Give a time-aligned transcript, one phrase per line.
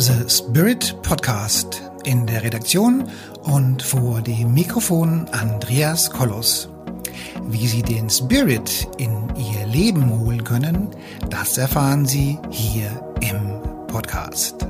[0.00, 1.82] The Spirit Podcast.
[2.04, 3.06] In der Redaktion
[3.42, 6.70] und vor dem Mikrofon Andreas Kollos.
[7.50, 10.88] Wie Sie den Spirit in Ihr Leben holen können,
[11.28, 12.88] das erfahren Sie hier
[13.20, 14.66] im Podcast.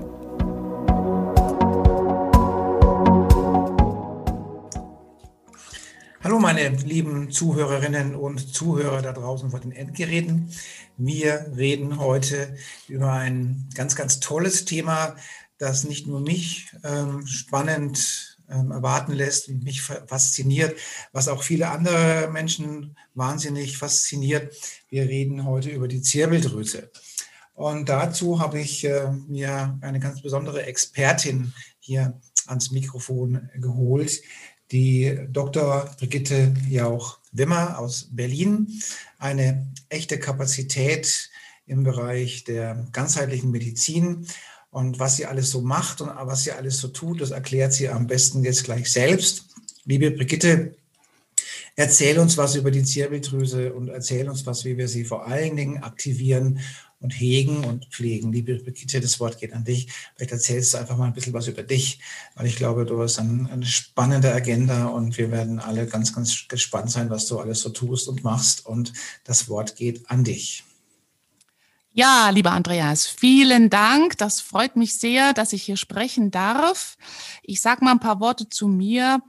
[6.31, 10.55] Hallo meine lieben Zuhörerinnen und Zuhörer da draußen vor den Endgeräten.
[10.97, 12.55] Wir reden heute
[12.87, 15.17] über ein ganz, ganz tolles Thema,
[15.59, 20.79] das nicht nur mich ähm, spannend ähm, erwarten lässt und mich fasziniert,
[21.13, 24.55] was auch viele andere Menschen wahnsinnig fasziniert.
[24.89, 26.93] Wir reden heute über die Zirbeldrüse.
[27.55, 34.23] Und dazu habe ich äh, mir eine ganz besondere Expertin hier ans Mikrofon geholt,
[34.73, 35.91] die Dr.
[35.99, 38.81] Brigitte Jauch-Wimmer aus Berlin,
[39.19, 41.31] eine echte Kapazität
[41.67, 44.27] im Bereich der ganzheitlichen Medizin.
[44.71, 47.89] Und was sie alles so macht und was sie alles so tut, das erklärt sie
[47.89, 49.47] am besten jetzt gleich selbst.
[49.85, 50.77] Liebe Brigitte,
[51.75, 55.57] erzähl uns was über die Zirbeldrüse und erzähl uns was, wie wir sie vor allen
[55.57, 56.61] Dingen aktivieren
[57.01, 58.33] und hegen und pflegen.
[58.33, 59.89] Liebe Brigitte, das Wort geht an dich.
[60.15, 61.99] Vielleicht erzählst du einfach mal ein bisschen was über dich,
[62.35, 66.91] weil ich glaube, du hast eine spannende Agenda und wir werden alle ganz, ganz gespannt
[66.91, 68.67] sein, was du alles so tust und machst.
[68.67, 68.93] Und
[69.25, 70.65] das Wort geht an dich.
[71.93, 74.17] Ja, lieber Andreas, vielen Dank.
[74.17, 76.97] Das freut mich sehr, dass ich hier sprechen darf.
[77.43, 79.21] Ich sage mal ein paar Worte zu mir.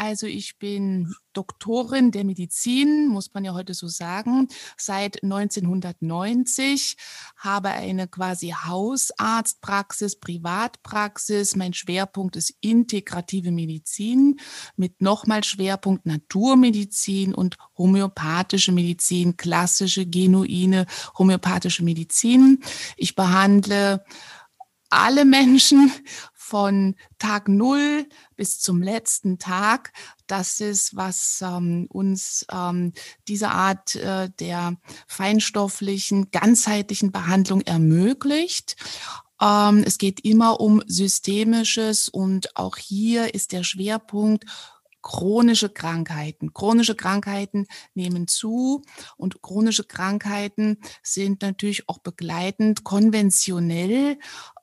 [0.00, 4.48] Also ich bin Doktorin der Medizin, muss man ja heute so sagen,
[4.78, 6.96] seit 1990,
[7.36, 11.54] habe eine quasi Hausarztpraxis, Privatpraxis.
[11.54, 14.40] Mein Schwerpunkt ist integrative Medizin
[14.74, 20.86] mit nochmal Schwerpunkt Naturmedizin und homöopathische Medizin, klassische, genuine
[21.18, 22.64] homöopathische Medizin.
[22.96, 24.02] Ich behandle
[24.88, 25.92] alle Menschen
[26.50, 29.92] von Tag Null bis zum letzten Tag.
[30.26, 32.92] Das ist, was ähm, uns ähm,
[33.28, 34.74] diese Art äh, der
[35.06, 38.74] feinstofflichen, ganzheitlichen Behandlung ermöglicht.
[39.40, 44.44] Ähm, es geht immer um Systemisches und auch hier ist der Schwerpunkt
[45.02, 46.52] chronische Krankheiten.
[46.52, 48.82] Chronische Krankheiten nehmen zu
[49.16, 54.18] und chronische Krankheiten sind natürlich auch begleitend konventionell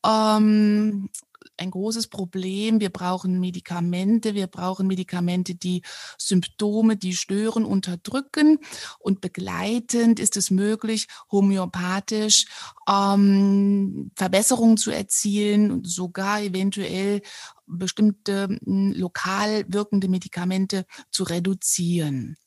[0.05, 1.09] ähm,
[1.57, 2.79] ein großes Problem.
[2.79, 4.33] Wir brauchen Medikamente.
[4.33, 5.81] Wir brauchen Medikamente, die
[6.17, 8.59] Symptome, die stören, unterdrücken.
[8.99, 12.45] Und begleitend ist es möglich, homöopathisch
[12.89, 17.21] ähm, Verbesserungen zu erzielen und sogar eventuell
[17.65, 22.37] bestimmte lokal wirkende Medikamente zu reduzieren.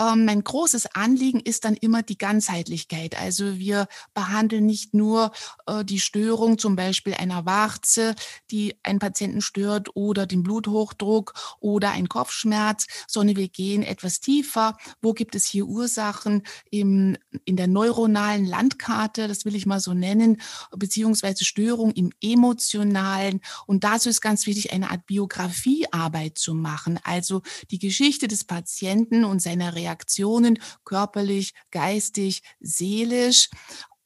[0.00, 3.18] Ähm, mein großes Anliegen ist dann immer die Ganzheitlichkeit.
[3.18, 5.32] Also wir behandeln nicht nur
[5.66, 8.14] äh, die Störung zum Beispiel einer Warze,
[8.50, 14.76] die einen Patienten stört oder den Bluthochdruck oder ein Kopfschmerz, sondern wir gehen etwas tiefer.
[15.00, 19.94] Wo gibt es hier Ursachen im, in der neuronalen Landkarte, das will ich mal so
[19.94, 20.40] nennen,
[20.76, 23.40] beziehungsweise Störung im emotionalen.
[23.66, 26.98] Und dazu ist ganz wichtig, eine Art Biografiearbeit zu machen.
[27.04, 33.50] Also die Geschichte des Patienten und seiner Reaktionen körperlich, geistig, seelisch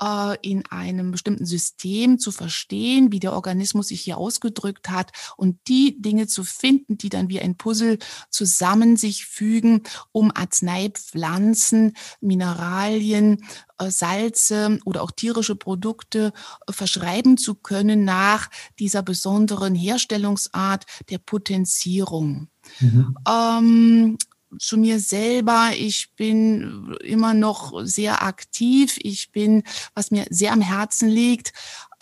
[0.00, 5.58] äh, in einem bestimmten System zu verstehen, wie der Organismus sich hier ausgedrückt hat und
[5.68, 7.98] die Dinge zu finden, die dann wie ein Puzzle
[8.30, 13.44] zusammen sich fügen, um Arzneipflanzen, Mineralien,
[13.78, 16.32] äh, Salze oder auch tierische Produkte
[16.66, 22.48] äh, verschreiben zu können nach dieser besonderen Herstellungsart der Potenzierung.
[22.80, 23.16] Mhm.
[23.26, 24.18] Ähm,
[24.58, 25.70] zu mir selber.
[25.76, 28.98] Ich bin immer noch sehr aktiv.
[29.02, 29.62] Ich bin,
[29.94, 31.52] was mir sehr am Herzen liegt,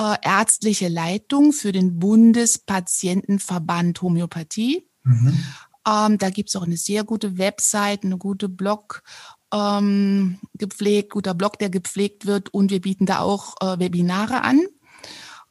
[0.00, 4.86] äh, ärztliche Leitung für den Bundespatientenverband Homöopathie.
[5.04, 5.44] Mhm.
[5.86, 9.02] Ähm, da gibt's auch eine sehr gute Website, eine gute Blog
[9.52, 14.66] ähm, gepflegt, guter Blog, der gepflegt wird und wir bieten da auch äh, Webinare an.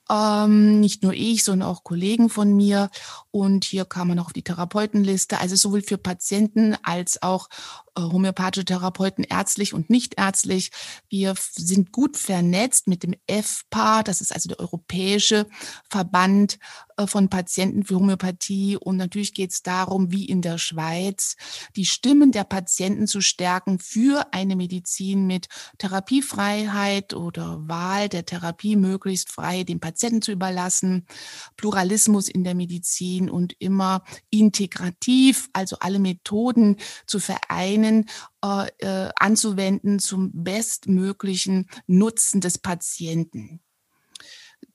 [0.09, 2.89] Ähm, nicht nur ich, sondern auch Kollegen von mir.
[3.31, 5.39] Und hier kam man auch auf die Therapeutenliste.
[5.39, 7.49] Also sowohl für Patienten als auch
[7.97, 10.71] äh, homöopathische Therapeuten, ärztlich und nicht ärztlich.
[11.09, 15.47] Wir sind gut vernetzt mit dem EFPA, das ist also der Europäische
[15.89, 16.59] Verband
[16.97, 18.77] äh, von Patienten für Homöopathie.
[18.77, 21.35] Und natürlich geht es darum, wie in der Schweiz,
[21.75, 25.47] die Stimmen der Patienten zu stärken für eine Medizin mit
[25.77, 31.05] Therapiefreiheit oder Wahl der Therapie möglichst frei dem Patienten zu überlassen,
[31.55, 38.05] Pluralismus in der Medizin und immer integrativ, also alle Methoden zu vereinen Themen
[38.43, 43.61] äh, äh, anzuwenden zum bestmöglichen Nutzen des Patienten.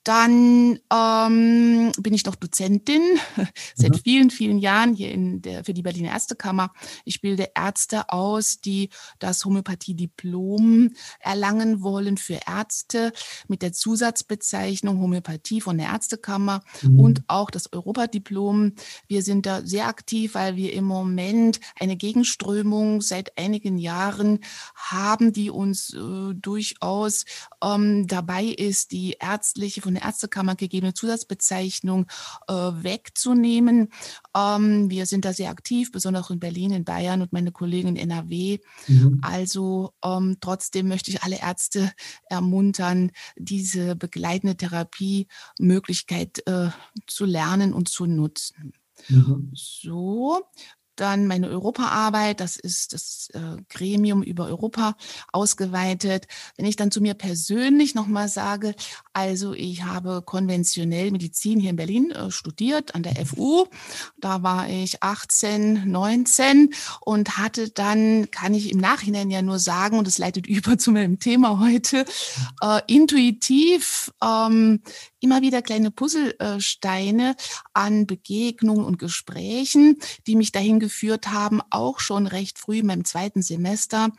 [0.04, 3.02] Dann ähm, bin ich noch Dozentin
[3.74, 3.98] seit mhm.
[3.98, 6.72] vielen, vielen Jahren hier in der, für die Berliner Ärztekammer.
[7.04, 8.88] Ich bilde Ärzte aus, die
[9.18, 13.12] das Homöopathie-Diplom erlangen wollen für Ärzte
[13.46, 17.00] mit der Zusatzbezeichnung Homöopathie von der Ärztekammer mhm.
[17.00, 18.72] und auch das Europadiplom.
[19.06, 24.40] Wir sind da sehr aktiv, weil wir im Moment eine Gegenströmung seit einigen Jahren
[24.74, 27.26] haben, die uns äh, durchaus
[27.62, 32.06] ähm, dabei ist, die ärztliche von der Ärztekammer gegebene Zusatzbezeichnung
[32.48, 33.88] äh, wegzunehmen.
[34.36, 37.96] Ähm, wir sind da sehr aktiv, besonders in Berlin, in Bayern und meine Kollegen in
[37.96, 38.58] NRW.
[38.88, 39.20] Mhm.
[39.22, 41.92] Also ähm, trotzdem möchte ich alle Ärzte
[42.28, 46.70] ermuntern, diese begleitende Therapiemöglichkeit äh,
[47.06, 48.72] zu lernen und zu nutzen.
[49.08, 49.50] Mhm.
[49.54, 50.42] So,
[51.00, 54.96] dann meine Europaarbeit, das ist das äh, Gremium über Europa
[55.32, 56.26] ausgeweitet.
[56.56, 58.74] Wenn ich dann zu mir persönlich nochmal sage,
[59.12, 63.66] also ich habe konventionell Medizin hier in Berlin äh, studiert an der FU.
[64.18, 69.98] Da war ich 18, 19 und hatte dann, kann ich im Nachhinein ja nur sagen,
[69.98, 72.04] und das leitet über zu meinem Thema heute,
[72.62, 74.82] äh, intuitiv ähm,
[75.20, 77.36] immer wieder kleine Puzzlesteine
[77.72, 83.04] an Begegnungen und Gesprächen, die mich dahin geführt haben, auch schon recht früh in meinem
[83.04, 84.10] zweiten Semester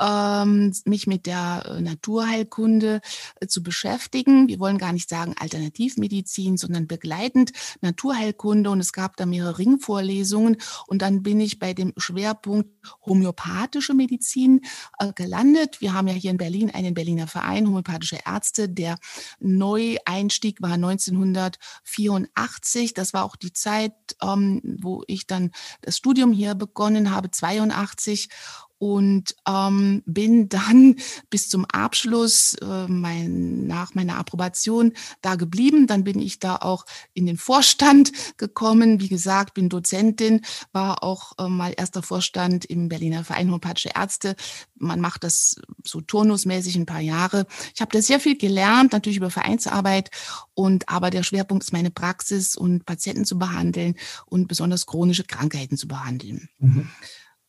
[0.00, 3.00] ähm, mich mit der äh, Naturheilkunde
[3.40, 4.48] äh, zu beschäftigen.
[4.48, 7.52] Wir wollen gar nicht sagen Alternativmedizin, sondern begleitend
[7.82, 8.70] Naturheilkunde.
[8.70, 10.56] Und es gab da mehrere Ringvorlesungen.
[10.86, 12.70] Und dann bin ich bei dem Schwerpunkt
[13.04, 14.62] homöopathische Medizin
[14.98, 15.80] äh, gelandet.
[15.80, 18.68] Wir haben ja hier in Berlin einen Berliner Verein, homöopathische Ärzte.
[18.68, 18.96] Der
[19.38, 22.94] Neueinstieg war 1984.
[22.94, 23.92] Das war auch die Zeit,
[24.22, 25.50] ähm, wo ich dann
[25.82, 28.30] das Studium hier begonnen habe, 82
[28.80, 30.96] und ähm, bin dann
[31.28, 35.86] bis zum Abschluss äh, mein, nach meiner Approbation da geblieben.
[35.86, 39.00] Dann bin ich da auch in den Vorstand gekommen.
[39.00, 40.40] Wie gesagt, bin Dozentin,
[40.72, 44.34] war auch äh, mal erster Vorstand im Berliner Verein Homöopathische Ärzte.
[44.76, 47.46] Man macht das so turnusmäßig ein paar Jahre.
[47.74, 50.10] Ich habe da sehr viel gelernt, natürlich über Vereinsarbeit
[50.54, 53.94] und aber der Schwerpunkt ist meine Praxis und Patienten zu behandeln
[54.24, 56.48] und besonders chronische Krankheiten zu behandeln.
[56.58, 56.88] Mhm.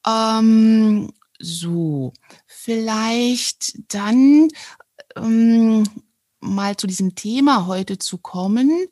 [0.05, 1.11] Ähm,
[1.41, 2.13] so,
[2.45, 4.49] vielleicht dann
[5.15, 5.83] ähm,
[6.39, 8.87] mal zu diesem Thema heute zu kommen.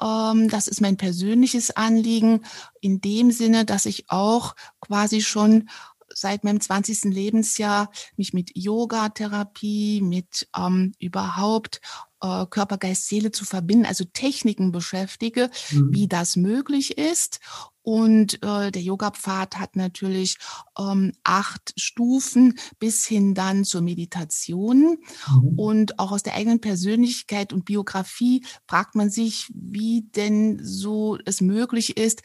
[0.00, 2.44] Ähm, das ist mein persönliches Anliegen
[2.80, 5.68] in dem Sinne, dass ich auch quasi schon
[6.14, 7.04] seit meinem 20.
[7.04, 11.80] Lebensjahr mich mit Yoga-Therapie, mit ähm, überhaupt
[12.22, 15.88] äh, Körper, Geist, Seele zu verbinden, also Techniken beschäftige, mhm.
[15.92, 17.40] wie das möglich ist.
[17.82, 20.38] Und äh, der Yoga-Pfad hat natürlich
[20.78, 24.98] ähm, acht Stufen bis hin dann zur Meditation.
[25.28, 25.58] Mhm.
[25.58, 31.40] Und auch aus der eigenen Persönlichkeit und Biografie fragt man sich, wie denn so es
[31.40, 32.22] möglich ist,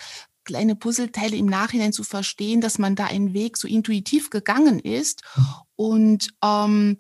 [0.47, 5.21] kleine Puzzleteile im Nachhinein zu verstehen, dass man da einen Weg so intuitiv gegangen ist.
[5.35, 5.45] Mhm.
[5.75, 6.97] Und ähm,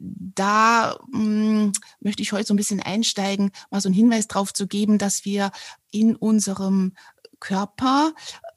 [0.00, 4.52] da mh, hm, möchte ich heute so ein bisschen einsteigen, mal so einen Hinweis darauf
[4.52, 5.52] zu geben, dass wir
[5.90, 6.94] in unserem
[7.38, 8.12] Körper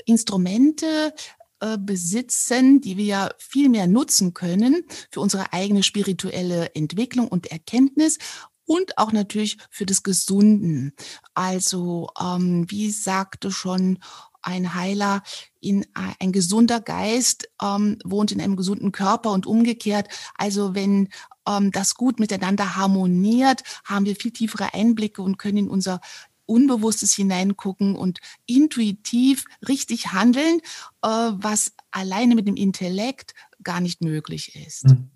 [0.05, 1.13] Instrumente
[1.59, 8.17] äh, besitzen, die wir viel mehr nutzen können für unsere eigene spirituelle Entwicklung und Erkenntnis
[8.65, 10.93] und auch natürlich für das Gesunden.
[11.33, 13.99] Also, ähm, wie sagte schon
[14.41, 15.23] ein Heiler,
[15.61, 20.09] in ein gesunder Geist ähm, wohnt in einem gesunden Körper und umgekehrt.
[20.37, 21.09] Also wenn
[21.47, 26.01] ähm, das gut miteinander harmoniert, haben wir viel tiefere Einblicke und können in unser
[26.45, 30.59] Unbewusstes hineingucken und intuitiv richtig handeln,
[31.01, 33.33] äh, was alleine mit dem Intellekt
[33.63, 34.85] gar nicht möglich ist.
[34.85, 35.09] Mhm.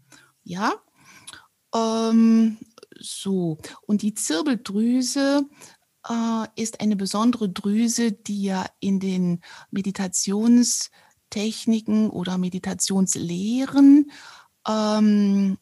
[0.43, 0.73] Ja,
[1.75, 2.57] ähm,
[2.99, 3.57] so.
[3.85, 5.45] Und die Zirbeldrüse
[6.07, 9.41] äh, ist eine besondere Drüse, die ja in den
[9.71, 14.11] Meditationstechniken oder Meditationslehren
[14.67, 15.57] ähm,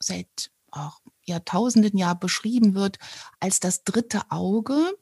[0.00, 2.98] seit auch Jahrtausenden ja beschrieben wird
[3.38, 4.96] als das dritte Auge.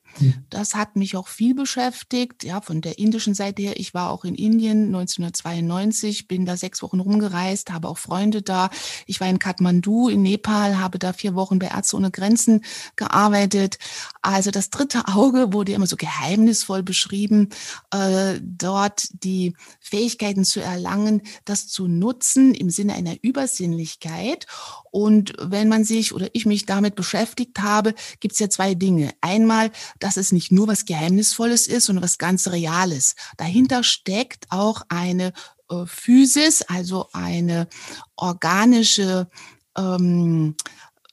[0.51, 3.79] Das hat mich auch viel beschäftigt, ja, von der indischen Seite her.
[3.79, 8.71] Ich war auch in Indien 1992, bin da sechs Wochen rumgereist, habe auch Freunde da.
[9.07, 12.65] Ich war in Kathmandu in Nepal, habe da vier Wochen bei Ärzte ohne Grenzen
[12.97, 13.79] gearbeitet.
[14.23, 17.51] Also das dritte Auge wurde immer so geheimnisvoll beschrieben,
[17.93, 24.47] äh, dort die Fähigkeiten zu erlangen, das zu nutzen im Sinne einer Übersinnlichkeit.
[24.91, 29.13] Und wenn man sich oder ich mich damit beschäftigt habe, gibt es ja zwei Dinge.
[29.21, 33.15] Einmal, dass es nicht nur was Geheimnisvolles ist, sondern was ganz Reales.
[33.37, 35.33] Dahinter steckt auch eine
[35.71, 37.69] äh, Physis, also eine
[38.17, 39.29] organische
[39.77, 40.57] ähm,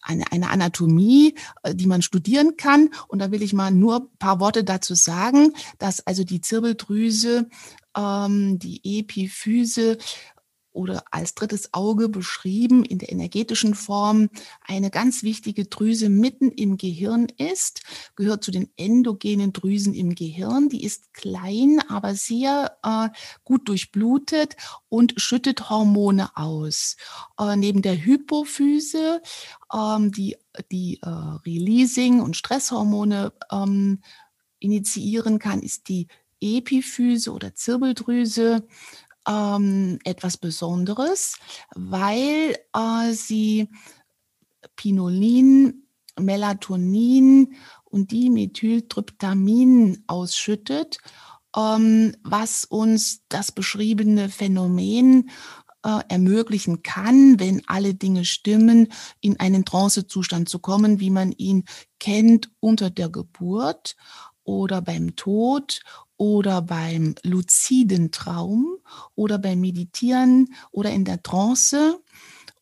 [0.05, 2.89] eine, eine Anatomie, äh, die man studieren kann.
[3.07, 7.49] Und da will ich mal nur ein paar Worte dazu sagen, dass also die Zirbeldrüse,
[7.97, 9.97] ähm, die Epiphyse
[10.75, 14.29] oder als drittes Auge beschrieben in der energetischen Form
[14.61, 17.81] eine ganz wichtige Drüse mitten im Gehirn ist,
[18.15, 20.69] gehört zu den endogenen Drüsen im Gehirn.
[20.69, 23.09] Die ist klein, aber sehr äh,
[23.43, 24.55] gut durchblutet
[24.89, 26.97] und schüttet Hormone aus.
[27.39, 29.21] Äh, neben der Hypophyse,
[29.73, 30.35] ähm, die
[30.71, 34.01] die äh, Releasing und Stresshormone ähm,
[34.59, 36.07] initiieren kann, ist die
[36.41, 38.67] Epiphyse oder Zirbeldrüse
[39.27, 41.37] ähm, etwas Besonderes,
[41.75, 43.69] weil äh, sie
[44.75, 45.87] Pinolin,
[46.19, 50.97] Melatonin und Dimethyltryptamin ausschüttet,
[51.55, 55.29] ähm, was uns das beschriebene Phänomen
[55.83, 58.91] äh, ermöglichen kann, wenn alle Dinge stimmen,
[59.21, 61.63] in einen Trancezustand zu kommen, wie man ihn
[61.99, 63.95] kennt unter der Geburt
[64.43, 65.81] oder beim Tod
[66.17, 68.77] oder beim luziden Traum
[69.15, 71.99] oder beim Meditieren oder in der Trance.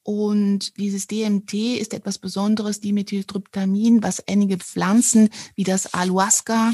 [0.04, 6.74] Und dieses DMT ist etwas Besonderes, Dimethyltryptamin, was einige Pflanzen wie das Ayahuasca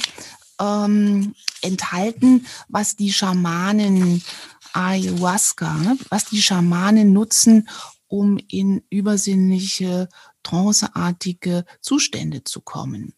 [0.60, 4.24] ähm, enthalten, was die Schamanen
[4.74, 7.70] Ayahuasca, ne, was die Schamanen nutzen,
[8.08, 10.10] um in übersinnliche,
[10.44, 13.14] tranceartige Zustände zu kommen.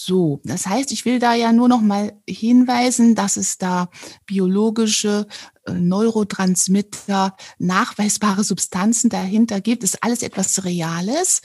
[0.00, 3.88] So, das heißt, ich will da ja nur noch mal hinweisen, dass es da
[4.26, 5.26] biologische
[5.66, 9.82] äh, Neurotransmitter, nachweisbare Substanzen dahinter gibt.
[9.82, 11.42] Das ist alles etwas Reales.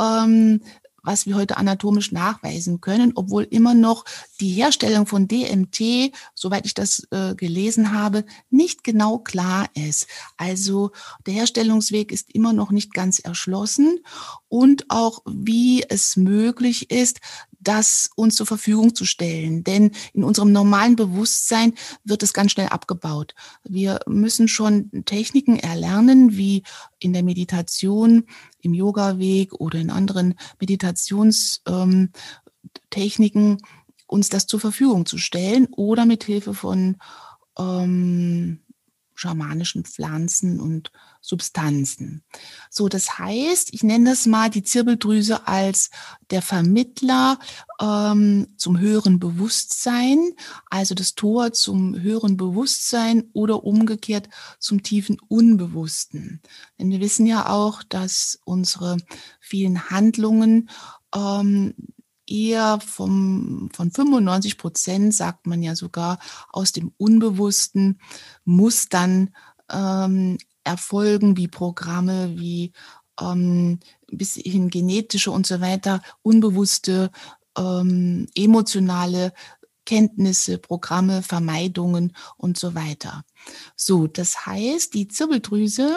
[0.00, 0.60] Ähm,
[1.02, 4.04] was wir heute anatomisch nachweisen können, obwohl immer noch
[4.40, 10.08] die Herstellung von DMT, soweit ich das äh, gelesen habe, nicht genau klar ist.
[10.36, 10.90] Also
[11.24, 14.00] der Herstellungsweg ist immer noch nicht ganz erschlossen
[14.48, 17.20] und auch wie es möglich ist,
[17.66, 19.64] das uns zur Verfügung zu stellen.
[19.64, 23.34] Denn in unserem normalen Bewusstsein wird es ganz schnell abgebaut.
[23.64, 26.62] Wir müssen schon Techniken erlernen, wie
[26.98, 28.24] in der Meditation,
[28.60, 33.58] im Yoga-Weg oder in anderen Meditationstechniken, ähm,
[34.06, 36.98] uns das zur Verfügung zu stellen oder mit Hilfe von
[37.58, 38.60] ähm,
[39.16, 42.22] schamanischen Pflanzen und Substanzen.
[42.70, 45.90] So, das heißt, ich nenne das mal die Zirbeldrüse als
[46.30, 47.38] der Vermittler
[47.80, 50.34] ähm, zum höheren Bewusstsein,
[50.70, 54.28] also das Tor zum höheren Bewusstsein oder umgekehrt
[54.60, 56.40] zum tiefen Unbewussten.
[56.78, 58.98] Denn wir wissen ja auch, dass unsere
[59.40, 60.68] vielen Handlungen
[61.14, 61.74] ähm,
[62.26, 66.18] eher vom, von 95 Prozent, sagt man ja sogar,
[66.50, 68.00] aus dem unbewussten
[68.44, 69.30] Mustern
[69.70, 72.72] ähm, erfolgen, wie Programme, wie
[73.20, 73.78] ähm,
[74.10, 77.10] bis hin genetische und so weiter, unbewusste,
[77.56, 79.32] ähm, emotionale
[79.84, 83.24] Kenntnisse, Programme, Vermeidungen und so weiter.
[83.76, 85.96] So, das heißt, die Zirbeldrüse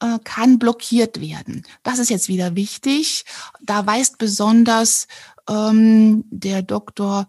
[0.00, 1.64] äh, kann blockiert werden.
[1.82, 3.24] Das ist jetzt wieder wichtig.
[3.62, 5.06] Da weist besonders
[5.48, 7.28] ähm, der Doktor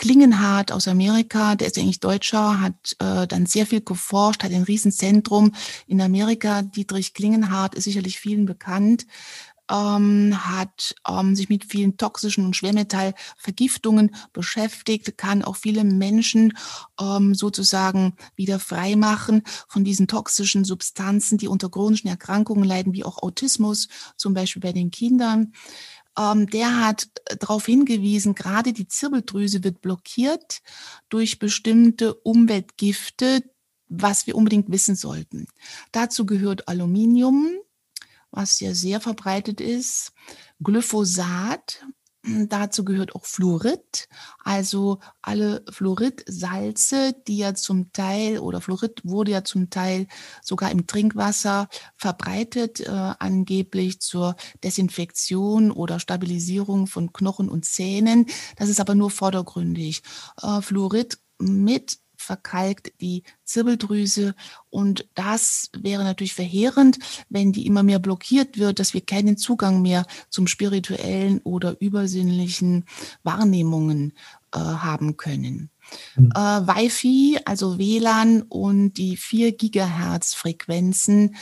[0.00, 4.62] Klingenhardt aus Amerika, der ist eigentlich Deutscher, hat äh, dann sehr viel geforscht, hat ein
[4.62, 5.52] Riesenzentrum
[5.86, 6.62] in Amerika.
[6.62, 9.06] Dietrich Klingenhardt ist sicherlich vielen bekannt,
[9.70, 16.52] ähm, hat ähm, sich mit vielen toxischen und Schwermetallvergiftungen beschäftigt, kann auch viele Menschen
[17.00, 23.22] ähm, sozusagen wieder freimachen von diesen toxischen Substanzen, die unter chronischen Erkrankungen leiden, wie auch
[23.22, 25.52] Autismus, zum Beispiel bei den Kindern
[26.18, 30.60] ähm, der hat äh, darauf hingewiesen, gerade die Zirbeldrüse wird blockiert
[31.08, 33.42] durch bestimmte Umweltgifte,
[33.88, 35.46] was wir unbedingt wissen sollten.
[35.92, 37.50] Dazu gehört Aluminium,
[38.30, 40.12] was ja sehr verbreitet ist,
[40.62, 41.84] Glyphosat,
[42.22, 44.06] Dazu gehört auch Fluorid,
[44.44, 50.06] also alle Fluoridsalze, die ja zum Teil oder Fluorid wurde ja zum Teil
[50.42, 58.26] sogar im Trinkwasser verbreitet, äh, angeblich zur Desinfektion oder Stabilisierung von Knochen und Zähnen.
[58.56, 60.02] Das ist aber nur vordergründig.
[60.42, 64.34] Äh, Fluorid mit verkalkt die Zirbeldrüse
[64.68, 66.98] und das wäre natürlich verheerend,
[67.28, 72.84] wenn die immer mehr blockiert wird, dass wir keinen Zugang mehr zum spirituellen oder übersinnlichen
[73.22, 74.12] Wahrnehmungen
[74.52, 75.70] äh, haben können.
[76.16, 76.32] Mhm.
[76.34, 81.36] Äh, Wi-Fi, also WLAN und die 4 Gigahertz Frequenzen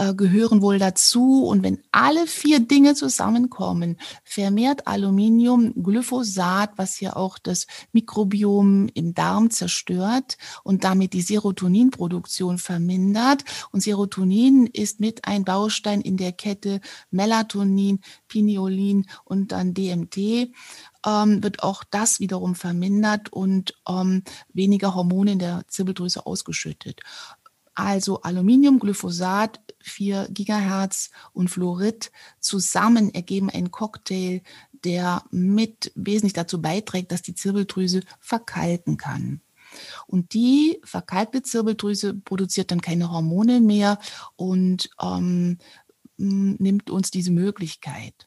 [0.00, 1.44] äh, gehören wohl dazu.
[1.44, 9.12] Und wenn alle vier Dinge zusammenkommen, vermehrt Aluminium Glyphosat, was ja auch das Mikrobiom im
[9.12, 13.44] Darm zerstört und damit die Serotoninproduktion vermindert.
[13.72, 16.80] Und Serotonin ist mit ein Baustein in der Kette
[17.10, 20.16] Melatonin, Pineolin und dann DMT
[21.06, 27.02] ähm, wird auch das wiederum vermindert und ähm, weniger Hormone in der Zirbeldrüse ausgeschüttet.
[27.74, 34.42] Also Aluminium, Glyphosat, 4 Gigahertz und Fluorid zusammen ergeben einen Cocktail,
[34.84, 39.40] der mit wesentlich dazu beiträgt, dass die Zirbeldrüse verkalken kann.
[40.06, 43.98] Und die verkalkte Zirbeldrüse produziert dann keine Hormone mehr
[44.36, 45.58] und ähm,
[46.16, 48.26] nimmt uns diese Möglichkeit.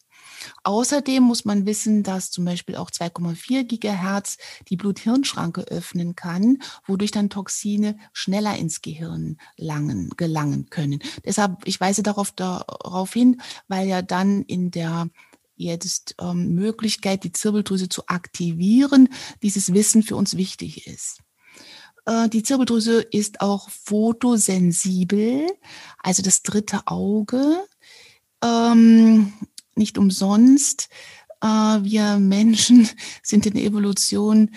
[0.63, 4.38] Außerdem muss man wissen, dass zum Beispiel auch 2,4 Gigahertz
[4.69, 11.00] die Blut-Hirn-Schranke öffnen kann, wodurch dann Toxine schneller ins Gehirn langen, gelangen können.
[11.25, 15.09] Deshalb, ich weise darauf, darauf hin, weil ja dann in der
[15.55, 19.09] jetzt ähm, Möglichkeit, die Zirbeldrüse zu aktivieren,
[19.41, 21.19] dieses Wissen für uns wichtig ist.
[22.05, 25.47] Äh, die Zirbeldrüse ist auch photosensibel,
[26.00, 27.65] also das dritte Auge.
[28.43, 29.33] Ähm,
[29.77, 30.89] nicht umsonst.
[31.42, 32.89] Äh, wir Menschen
[33.24, 34.50] sind in der Evolution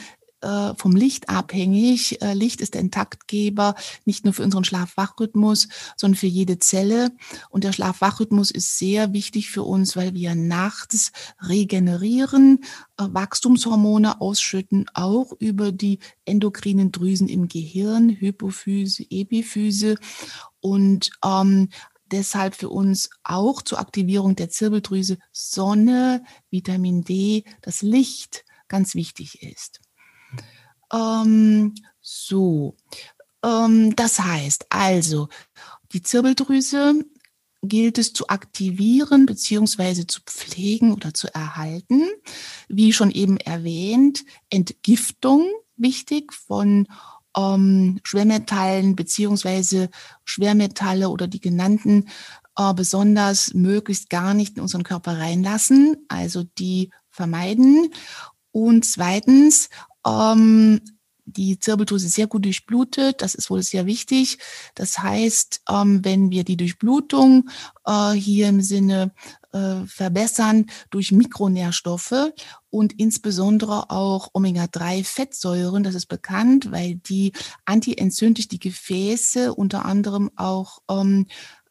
[0.42, 2.22] äh, vom Licht abhängig.
[2.22, 7.10] Äh, Licht ist ein Taktgeber, nicht nur für unseren Schlaf-Wach-Rhythmus, sondern für jede Zelle.
[7.50, 12.60] Und der Schlaf-Wach-Rhythmus ist sehr wichtig für uns, weil wir nachts regenerieren,
[12.98, 19.96] Wachstumshormone ausschütten, auch über die endokrinen Drüsen im Gehirn, Hypophyse, Epiphyse.
[20.60, 21.70] Und ähm,
[22.12, 29.42] deshalb für uns auch zur Aktivierung der Zirbeldrüse Sonne, Vitamin D, das Licht ganz wichtig
[29.42, 29.80] ist.
[30.92, 32.76] Ähm, so,
[33.44, 35.28] ähm, das heißt also,
[35.92, 37.04] die Zirbeldrüse
[37.62, 42.04] gilt es zu aktivieren beziehungsweise zu pflegen oder zu erhalten.
[42.68, 46.86] Wie schon eben erwähnt, Entgiftung wichtig von
[47.36, 49.90] ähm, Schwermetallen beziehungsweise
[50.24, 52.08] Schwermetalle oder die genannten
[52.56, 57.92] äh, besonders möglichst gar nicht in unseren Körper reinlassen, also die vermeiden.
[58.52, 59.68] Und zweitens,
[60.06, 60.80] ähm,
[61.26, 63.20] die Zirbeldrüse sehr gut durchblutet.
[63.20, 64.38] Das ist wohl sehr wichtig.
[64.74, 67.50] Das heißt, ähm, wenn wir die Durchblutung
[67.84, 69.12] äh, hier im Sinne
[69.52, 72.32] äh, verbessern durch Mikronährstoffe
[72.70, 75.82] und insbesondere auch Omega-3-Fettsäuren.
[75.82, 77.32] Das ist bekannt, weil die
[77.64, 81.26] antientzündlich die Gefäße unter anderem auch ähm,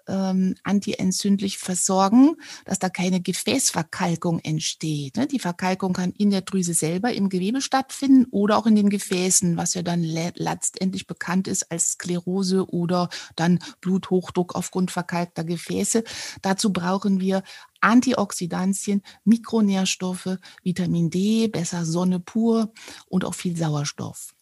[0.07, 5.17] ähm, antientzündlich versorgen, dass da keine Gefäßverkalkung entsteht.
[5.17, 5.27] Ne?
[5.27, 9.57] Die Verkalkung kann in der Drüse selber im Gewebe stattfinden oder auch in den Gefäßen,
[9.57, 16.03] was ja dann letztendlich bekannt ist als Sklerose oder dann Bluthochdruck aufgrund verkalkter Gefäße.
[16.41, 17.43] Dazu brauchen wir
[17.81, 22.71] Antioxidantien, Mikronährstoffe, Vitamin D, besser Sonne pur
[23.07, 24.33] und auch viel Sauerstoff.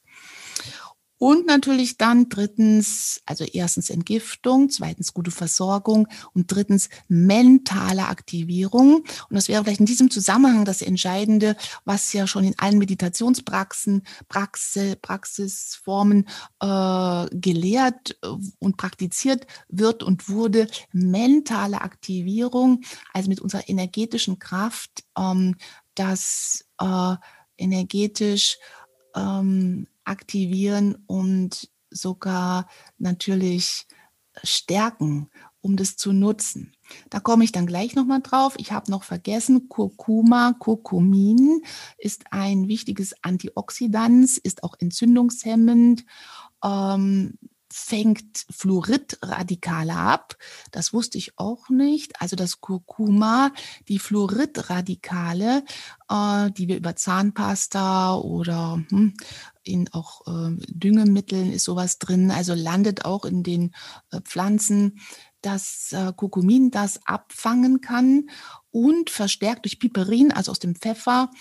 [1.23, 8.95] Und natürlich dann drittens, also erstens Entgiftung, zweitens gute Versorgung und drittens mentale Aktivierung.
[8.95, 11.55] Und das wäre vielleicht in diesem Zusammenhang das Entscheidende,
[11.85, 16.27] was ja schon in allen Meditationspraxen, Praxis, Praxisformen
[16.59, 18.27] äh, gelehrt äh,
[18.59, 20.67] und praktiziert wird und wurde.
[20.91, 22.81] Mentale Aktivierung,
[23.13, 25.55] also mit unserer energetischen Kraft, ähm,
[25.95, 27.15] das äh,
[27.57, 28.57] energetisch
[29.15, 33.87] ähm, aktivieren und sogar natürlich
[34.43, 35.29] stärken,
[35.61, 36.73] um das zu nutzen.
[37.09, 38.55] Da komme ich dann gleich nochmal drauf.
[38.57, 41.61] Ich habe noch vergessen, Kurkuma, Kurkumin
[41.97, 46.05] ist ein wichtiges Antioxidant, ist auch entzündungshemmend.
[46.63, 47.37] Ähm,
[47.75, 50.37] fängt Fluoridradikale ab.
[50.71, 52.21] Das wusste ich auch nicht.
[52.21, 53.51] Also das Kurkuma,
[53.87, 55.63] die Fluoridradikale,
[56.07, 59.15] äh, die wir über Zahnpasta oder hm,
[59.63, 63.73] in auch äh, Düngemitteln ist sowas drin, also landet auch in den
[64.11, 64.99] äh, Pflanzen,
[65.41, 68.29] dass äh, Kurkumin das abfangen kann
[68.71, 71.31] und verstärkt durch Piperin, also aus dem Pfeffer,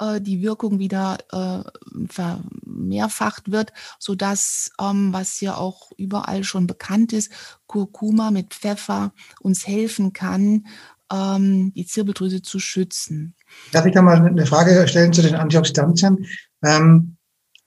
[0.00, 6.66] äh, die Wirkung wieder äh, vermehrfacht wird, so dass ähm, was ja auch überall schon
[6.66, 7.30] bekannt ist,
[7.66, 10.66] Kurkuma mit Pfeffer uns helfen kann,
[11.12, 13.34] ähm, die Zirbeldrüse zu schützen.
[13.72, 16.26] Darf ich da mal eine Frage stellen zu den Antioxidantien?
[16.64, 17.16] Ähm,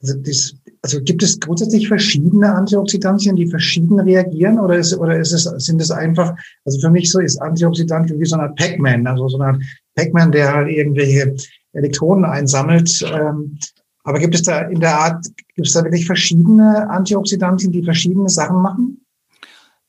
[0.01, 5.31] also, dies, also, gibt es grundsätzlich verschiedene Antioxidantien, die verschieden reagieren oder ist, oder ist
[5.31, 6.33] es, sind es einfach,
[6.65, 9.59] also für mich so ist Antioxidantien wie so eine Pac-Man, also so eine
[9.95, 11.35] Pac-Man, der halt irgendwelche
[11.73, 13.01] Elektronen einsammelt.
[13.03, 13.59] Ähm,
[14.03, 18.29] aber gibt es da in der Art, gibt es da wirklich verschiedene Antioxidantien, die verschiedene
[18.29, 19.05] Sachen machen?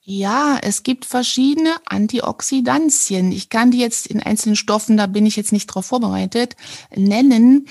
[0.04, 3.30] Ja, es gibt verschiedene Antioxidantien.
[3.30, 6.56] Ich kann die jetzt in einzelnen Stoffen, da bin ich jetzt nicht drauf vorbereitet,
[6.94, 7.68] nennen,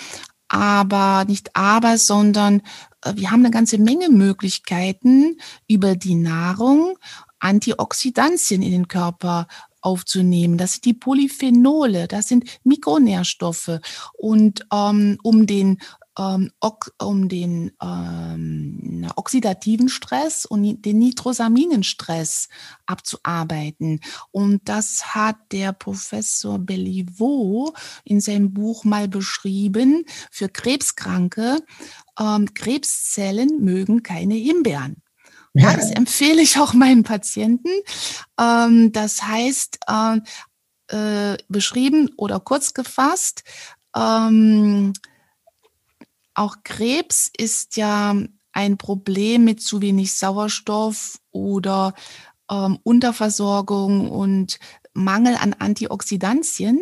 [0.47, 2.61] aber nicht aber, sondern
[3.03, 6.97] äh, wir haben eine ganze Menge Möglichkeiten über die Nahrung
[7.39, 9.47] Antioxidantien in den Körper
[9.81, 10.57] aufzunehmen.
[10.57, 13.79] Das sind die Polyphenole, das sind Mikronährstoffe.
[14.13, 15.77] Und ähm, um den
[16.19, 16.51] ähm,
[16.99, 22.49] um den ähm, oxidativen Stress und den Nitrosaminenstress
[22.85, 24.01] abzuarbeiten.
[24.31, 30.03] Und das hat der Professor Belliveau in seinem Buch mal beschrieben.
[30.29, 31.59] Für Krebskranke,
[32.19, 35.01] ähm, Krebszellen mögen keine Himbeeren.
[35.53, 37.69] Ja, das empfehle ich auch meinen Patienten.
[38.39, 40.17] Ähm, das heißt, äh,
[40.87, 43.43] äh, beschrieben oder kurz gefasst,
[43.95, 44.93] ähm,
[46.33, 48.15] auch Krebs ist ja
[48.53, 51.93] ein Problem mit zu wenig Sauerstoff oder
[52.49, 54.59] ähm, Unterversorgung und
[54.93, 56.79] Mangel an Antioxidantien.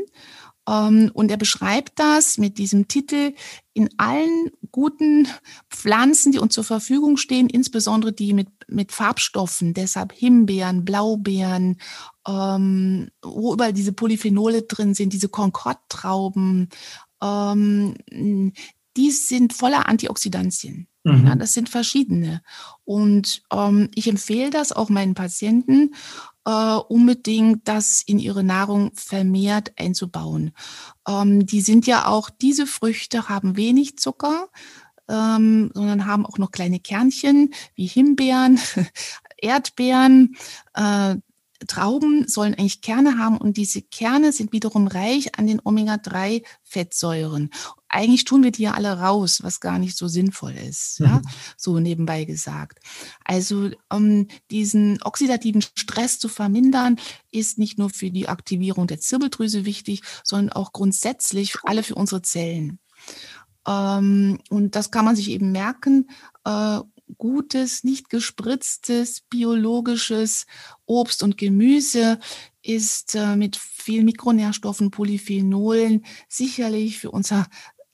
[0.70, 3.34] Ähm, und er beschreibt das mit diesem Titel
[3.74, 5.28] in allen guten
[5.70, 11.80] Pflanzen, die uns zur Verfügung stehen, insbesondere die mit, mit Farbstoffen, deshalb Himbeeren, Blaubeeren,
[12.28, 16.70] ähm, wo überall diese Polyphenole drin sind, diese Concord-Trauben,
[17.24, 17.96] ähm,
[19.00, 20.88] die sind voller Antioxidantien.
[21.06, 21.26] Mhm.
[21.26, 22.42] Ja, das sind verschiedene.
[22.84, 25.96] Und ähm, ich empfehle das auch meinen Patienten,
[26.46, 30.52] äh, unbedingt das in ihre Nahrung vermehrt einzubauen.
[31.08, 34.50] Ähm, die sind ja auch, diese Früchte haben wenig Zucker,
[35.08, 38.60] ähm, sondern haben auch noch kleine Kernchen wie Himbeeren,
[39.38, 40.36] Erdbeeren,
[40.74, 41.16] äh,
[41.68, 47.50] Trauben sollen eigentlich Kerne haben und diese Kerne sind wiederum reich an den Omega-3-Fettsäuren.
[47.90, 51.06] Eigentlich tun wir die ja alle raus, was gar nicht so sinnvoll ist, mhm.
[51.06, 51.22] ja,
[51.58, 52.80] so nebenbei gesagt.
[53.26, 56.98] Also um diesen oxidativen Stress zu vermindern,
[57.32, 61.96] ist nicht nur für die Aktivierung der Zirbeldrüse wichtig, sondern auch grundsätzlich für alle für
[61.96, 62.80] unsere Zellen.
[63.68, 66.10] Ähm, und das kann man sich eben merken.
[66.46, 66.80] Äh,
[67.18, 70.46] gutes, nicht gespritztes, biologisches
[70.86, 72.20] Obst und Gemüse
[72.62, 77.48] ist äh, mit vielen Mikronährstoffen, Polyphenolen sicherlich für unser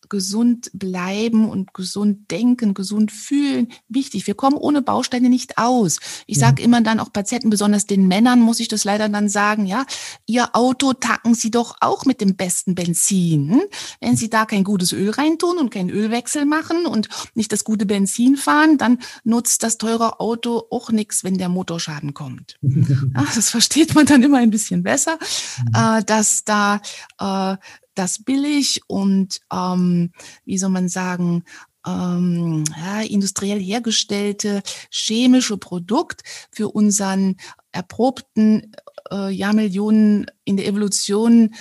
[0.09, 4.27] gesund bleiben und gesund denken, gesund fühlen, wichtig.
[4.27, 5.99] Wir kommen ohne Bausteine nicht aus.
[6.27, 9.65] Ich sage immer dann auch Patienten, besonders den Männern, muss ich das leider dann sagen,
[9.65, 9.85] ja,
[10.25, 13.61] ihr Auto tacken Sie doch auch mit dem besten Benzin.
[13.99, 17.85] Wenn Sie da kein gutes Öl reintun und keinen Ölwechsel machen und nicht das gute
[17.85, 22.57] Benzin fahren, dann nutzt das teure Auto auch nichts, wenn der Motorschaden kommt.
[23.15, 25.99] Ja, das versteht man dann immer ein bisschen besser, mhm.
[25.99, 26.81] äh, dass da
[27.19, 27.57] äh,
[27.95, 30.11] das billig und, ähm,
[30.45, 31.43] wie soll man sagen,
[31.85, 37.37] ähm, ja, industriell hergestellte chemische Produkt für unseren
[37.71, 38.71] erprobten
[39.11, 41.53] äh, Jahrmillionen in der Evolution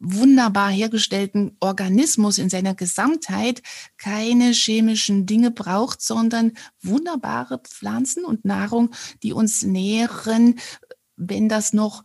[0.00, 3.62] wunderbar hergestellten Organismus in seiner Gesamtheit
[3.96, 6.52] keine chemischen Dinge braucht, sondern
[6.82, 10.60] wunderbare Pflanzen und Nahrung, die uns nähren,
[11.16, 12.04] wenn das noch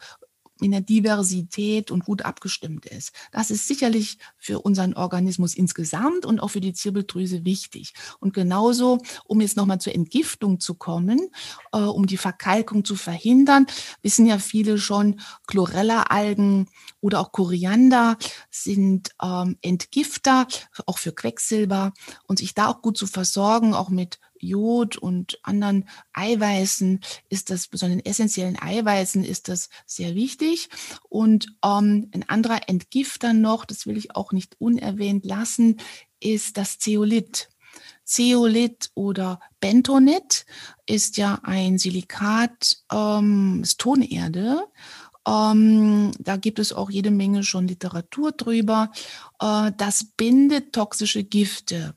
[0.62, 3.12] in der Diversität und gut abgestimmt ist.
[3.32, 7.94] Das ist sicherlich für unseren Organismus insgesamt und auch für die Zirbeldrüse wichtig.
[8.20, 11.20] Und genauso, um jetzt nochmal zur Entgiftung zu kommen,
[11.72, 13.66] äh, um die Verkalkung zu verhindern,
[14.02, 16.68] wissen ja viele schon, Chlorella-Algen
[17.02, 18.18] oder auch Koriander
[18.50, 20.48] sind ähm, Entgifter,
[20.86, 21.94] auch für Quecksilber
[22.28, 27.68] und sich da auch gut zu versorgen, auch mit Jod und anderen Eiweißen ist das,
[27.68, 30.70] besonders essentiellen Eiweißen ist das sehr wichtig.
[31.10, 35.78] Und ähm, ein anderer Entgifter noch, das will ich auch nicht unerwähnt lassen,
[36.20, 37.50] ist das Zeolit.
[38.04, 40.46] Zeolit oder Bentonit
[40.86, 44.64] ist ja ein Silikat, ähm, ist Tonerde.
[45.26, 48.92] Ähm, da gibt es auch jede Menge schon Literatur drüber.
[49.40, 51.96] Äh, das bindet toxische Gifte.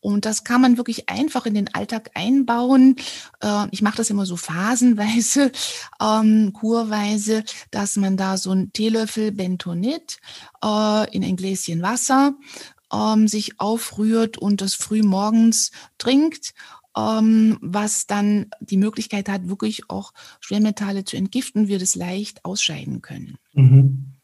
[0.00, 2.96] Und das kann man wirklich einfach in den Alltag einbauen.
[3.40, 5.52] Äh, ich mache das immer so phasenweise,
[6.00, 10.18] ähm, kurweise, dass man da so einen Teelöffel Bentonit
[10.64, 12.34] äh, in ein Gläschen Wasser
[12.92, 16.54] ähm, sich aufrührt und das früh morgens trinkt
[16.96, 23.00] ähm, was dann die Möglichkeit hat, wirklich auch Schwermetalle zu entgiften, wir das leicht ausscheiden
[23.00, 23.38] können.
[23.52, 24.14] Mhm.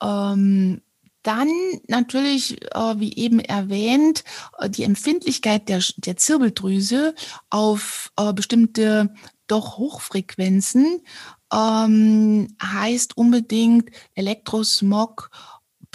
[0.00, 0.80] Ähm,
[1.22, 1.50] dann
[1.88, 4.24] natürlich, äh, wie eben erwähnt,
[4.58, 7.14] äh, die Empfindlichkeit der, der Zirbeldrüse
[7.50, 9.14] auf äh, bestimmte
[9.46, 11.00] doch Hochfrequenzen
[11.52, 15.30] ähm, heißt unbedingt Elektrosmog,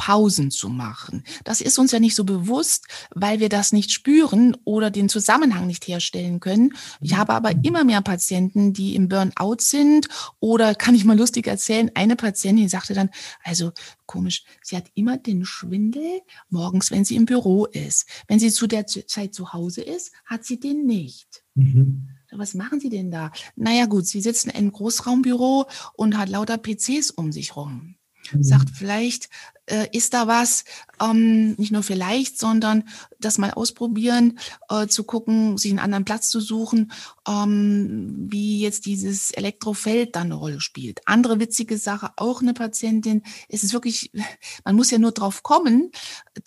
[0.03, 1.23] Pausen zu machen.
[1.45, 5.65] Das ist uns ja nicht so bewusst, weil wir das nicht spüren oder den Zusammenhang
[5.65, 6.73] nicht herstellen können.
[6.99, 10.09] Ich habe aber immer mehr Patienten, die im Burnout sind
[10.41, 13.11] oder kann ich mal lustig erzählen, eine Patientin sagte dann,
[13.45, 13.71] also
[14.05, 18.05] komisch, sie hat immer den Schwindel morgens, wenn sie im Büro ist.
[18.27, 21.45] Wenn sie zu der Zeit zu Hause ist, hat sie den nicht.
[21.55, 22.09] Mhm.
[22.29, 23.31] Was machen Sie denn da?
[23.55, 27.95] Naja gut, sie sitzen in einem Großraumbüro und hat lauter PCs um sich rum.
[28.31, 28.43] Mhm.
[28.43, 29.29] Sagt, vielleicht
[29.65, 30.65] äh, ist da was,
[31.01, 32.83] ähm, nicht nur vielleicht, sondern
[33.19, 34.37] das mal ausprobieren,
[34.69, 36.91] äh, zu gucken, sich einen anderen Platz zu suchen,
[37.27, 41.01] ähm, wie jetzt dieses Elektrofeld dann eine Rolle spielt.
[41.05, 44.11] Andere witzige Sache, auch eine Patientin, es ist wirklich,
[44.65, 45.91] man muss ja nur drauf kommen,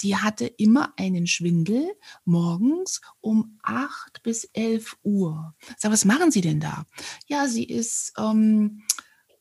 [0.00, 1.86] die hatte immer einen Schwindel
[2.24, 5.54] morgens um acht bis elf Uhr.
[5.78, 6.84] Sag, was machen Sie denn da?
[7.26, 8.82] Ja, sie ist ähm,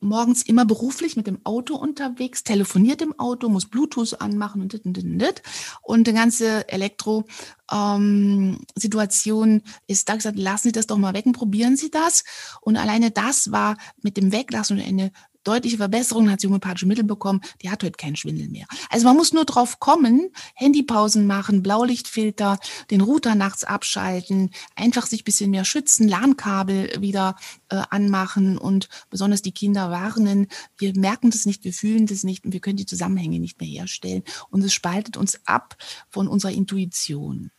[0.06, 4.86] morgens immer beruflich mit dem Auto unterwegs, telefoniert im Auto, muss Bluetooth anmachen und dit
[4.86, 5.41] und dit und dit.
[5.82, 11.34] Und die ganze Elektro-Situation ähm, ist da gesagt, lassen Sie das doch mal weg und
[11.34, 12.24] probieren Sie das.
[12.62, 15.12] Und alleine das war mit dem Weglassen eine
[15.46, 18.66] deutliche Verbesserung, hat sie homöopathische Mittel bekommen, die hat heute keinen Schwindel mehr.
[18.90, 22.60] Also man muss nur drauf kommen, Handypausen machen, Blaulichtfilter,
[22.92, 27.36] den Router nachts abschalten, einfach sich bisschen mehr schützen, LAN-Kabel wieder
[27.70, 30.48] äh, anmachen und besonders die Kinder warnen.
[30.78, 33.70] Wir merken das nicht, wir fühlen das nicht und wir können die Zusammenhänge nicht mehr
[33.70, 34.24] herstellen.
[34.50, 35.78] Und es spaltet uns ab
[36.10, 37.52] von unserer Intuition.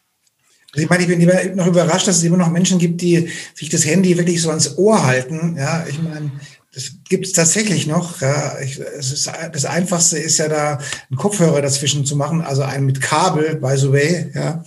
[0.73, 3.31] Also ich meine, ich bin immer noch überrascht, dass es immer noch Menschen gibt, die
[3.55, 5.57] sich das Handy wirklich so ans Ohr halten.
[5.57, 6.33] Ja, ich meine,
[6.77, 8.21] das gibt es tatsächlich noch.
[8.21, 8.59] Ja.
[8.61, 12.85] Ich, es ist, das Einfachste ist ja da einen Kopfhörer dazwischen zu machen, also einen
[12.85, 14.31] mit Kabel, by the way.
[14.35, 14.63] Ja.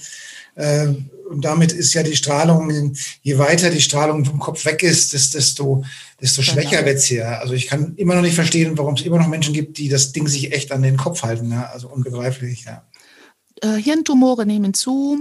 [0.58, 5.14] Ähm, und damit ist ja die Strahlung, je weiter die Strahlung vom Kopf weg ist,
[5.14, 5.84] desto,
[6.20, 6.54] desto genau.
[6.54, 7.40] schwächer wird's hier.
[7.40, 10.12] Also ich kann immer noch nicht verstehen, warum es immer noch Menschen gibt, die das
[10.12, 11.52] Ding sich echt an den Kopf halten.
[11.52, 11.70] Ja.
[11.72, 12.82] Also unbegreiflich, ja.
[13.62, 15.20] Äh, Hirntumore nehmen zu.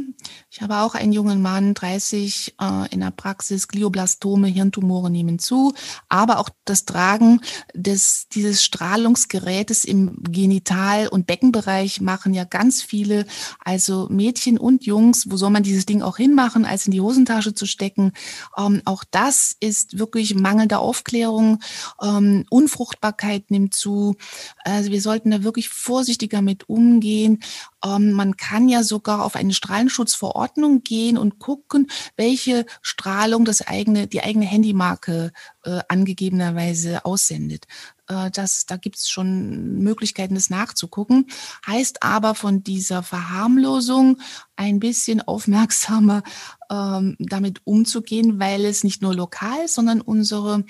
[0.51, 5.75] Ich habe auch einen jungen Mann, 30, äh, in der Praxis, Glioblastome, Hirntumore nehmen zu.
[6.09, 7.41] Aber auch das Tragen
[7.75, 13.27] des, dieses Strahlungsgerätes im Genital- und Beckenbereich machen ja ganz viele,
[13.65, 15.31] also Mädchen und Jungs.
[15.31, 18.13] Wo soll man dieses Ding auch hinmachen, als in die Hosentasche zu stecken?
[18.57, 21.61] Ähm, auch das ist wirklich mangelnde Aufklärung.
[22.01, 24.17] Ähm, Unfruchtbarkeit nimmt zu.
[24.65, 27.41] Also wir sollten da wirklich vorsichtiger mit umgehen.
[27.85, 34.07] Ähm, man kann ja sogar auf eine Strahlenschutzverordnung gehen und gucken, welche Strahlung das eigene,
[34.07, 35.33] die eigene Handymarke
[35.65, 37.67] äh, angegebenerweise aussendet.
[38.09, 41.27] Äh, das, da gibt es schon Möglichkeiten, das nachzugucken.
[41.67, 44.19] Heißt aber von dieser Verharmlosung
[44.57, 46.23] ein bisschen aufmerksamer
[46.71, 50.65] ähm, damit umzugehen, weil es nicht nur lokal, sondern unsere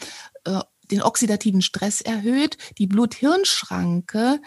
[0.44, 4.40] äh, den oxidativen Stress erhöht, die Blut-Hirn-Schranke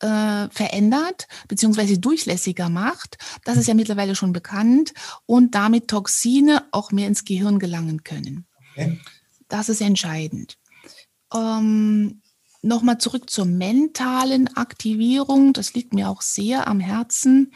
[0.00, 3.18] äh, verändert beziehungsweise durchlässiger macht.
[3.44, 4.92] Das ist ja mittlerweile schon bekannt
[5.26, 8.46] und damit Toxine auch mehr ins Gehirn gelangen können.
[8.72, 9.00] Okay.
[9.48, 10.58] Das ist entscheidend.
[11.34, 12.20] Ähm,
[12.60, 15.52] Nochmal zurück zur mentalen Aktivierung.
[15.52, 17.52] Das liegt mir auch sehr am Herzen.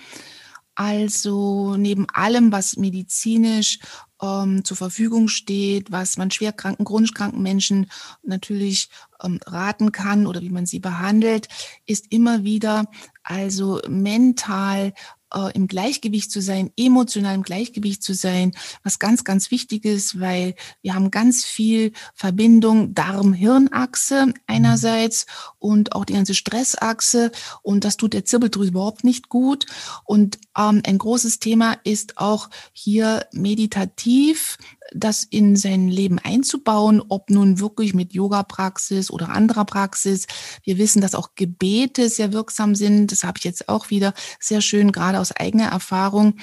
[0.74, 3.78] Also neben allem, was medizinisch
[4.22, 7.90] ähm, zur Verfügung steht, was man schwerkranken, chronisch kranken Menschen
[8.22, 8.88] natürlich
[9.22, 11.48] ähm, raten kann oder wie man sie behandelt,
[11.84, 12.86] ist immer wieder
[13.22, 14.94] also mental
[15.34, 20.20] äh, im Gleichgewicht zu sein, emotional im Gleichgewicht zu sein, was ganz, ganz wichtig ist,
[20.20, 25.26] weil wir haben ganz viel Verbindung Darm-Hirn-Achse einerseits
[25.58, 29.66] und auch die ganze Stressachse und das tut der Zirbeldrüse überhaupt nicht gut.
[30.04, 34.58] Und ähm, ein großes Thema ist auch hier meditativ
[34.94, 40.26] das in sein Leben einzubauen, ob nun wirklich mit Yoga-Praxis oder anderer Praxis.
[40.64, 43.12] Wir wissen, dass auch Gebete sehr wirksam sind.
[43.12, 46.34] Das habe ich jetzt auch wieder sehr schön, gerade aus eigener Erfahrung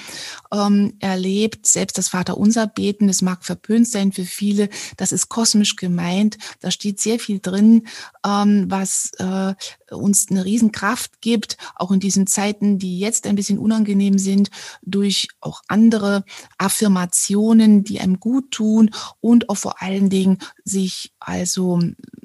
[0.52, 1.66] ähm, erlebt.
[1.66, 4.68] Selbst das Vaterunser beten, das mag verpönt sein für viele.
[4.96, 6.38] Das ist kosmisch gemeint.
[6.60, 7.86] Da steht sehr viel drin,
[8.24, 9.54] ähm, was äh,
[9.94, 14.50] uns eine Riesenkraft gibt, auch in diesen Zeiten, die jetzt ein bisschen unangenehm sind,
[14.82, 16.24] durch auch andere
[16.58, 21.80] Affirmationen, die einem gut tun und auch vor allen Dingen sich also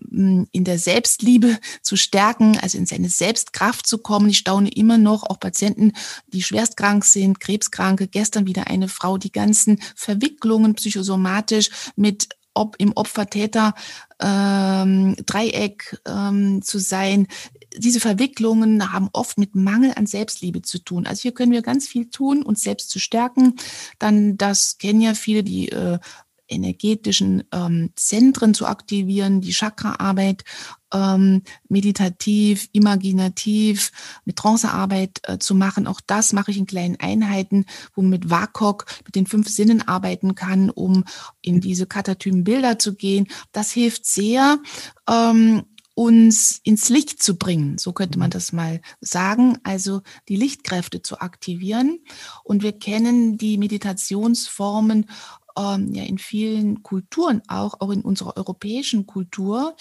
[0.10, 4.30] mm, in der Selbstliebe zu stärken, also in seine Selbstkraft zu kommen.
[4.30, 5.94] Ich staune immer noch auch Patienten,
[6.28, 8.08] die schwerstkrank sind, krebskranke.
[8.08, 13.76] Gestern wieder eine Frau, die ganzen Verwicklungen psychosomatisch mit ob im Opfer-Täter
[14.20, 17.28] ähm, Dreieck ähm, zu sein.
[17.78, 21.06] Diese Verwicklungen haben oft mit Mangel an Selbstliebe zu tun.
[21.06, 23.56] Also hier können wir ganz viel tun, uns selbst zu stärken.
[24.00, 26.00] Dann, das kennen ja viele, die äh,
[26.48, 30.44] energetischen ähm, Zentren zu aktivieren, die Chakraarbeit
[30.94, 33.92] ähm, meditativ, imaginativ,
[34.26, 35.88] mit Trancearbeit äh, zu machen.
[35.88, 39.88] Auch das mache ich in kleinen Einheiten, wo man mit WAKOK, mit den fünf Sinnen
[39.88, 41.04] arbeiten kann, um
[41.42, 43.28] in diese katatymen Bilder zu gehen.
[43.52, 44.60] Das hilft sehr.
[45.10, 45.64] Ähm,
[45.96, 48.34] uns ins Licht zu bringen, so könnte man mhm.
[48.34, 52.00] das mal sagen, also die Lichtkräfte zu aktivieren.
[52.44, 55.08] Und wir kennen die Meditationsformen
[55.58, 59.76] ähm, ja in vielen Kulturen auch, auch in unserer europäischen Kultur.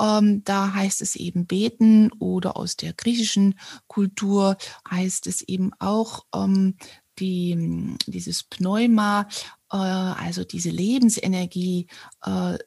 [0.00, 4.56] Ähm, da heißt es eben beten oder aus der griechischen Kultur
[4.90, 6.76] heißt es eben auch ähm,
[7.18, 9.28] die, dieses Pneuma,
[9.70, 11.88] äh, also diese Lebensenergie
[12.24, 12.58] äh,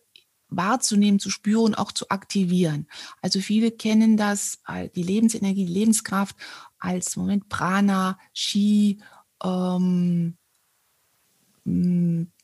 [0.52, 2.88] wahrzunehmen, zu spüren, auch zu aktivieren.
[3.22, 4.60] Also viele kennen das,
[4.96, 6.36] die Lebensenergie, die Lebenskraft
[6.78, 9.00] als Moment Prana, Chi,
[9.44, 10.38] ähm,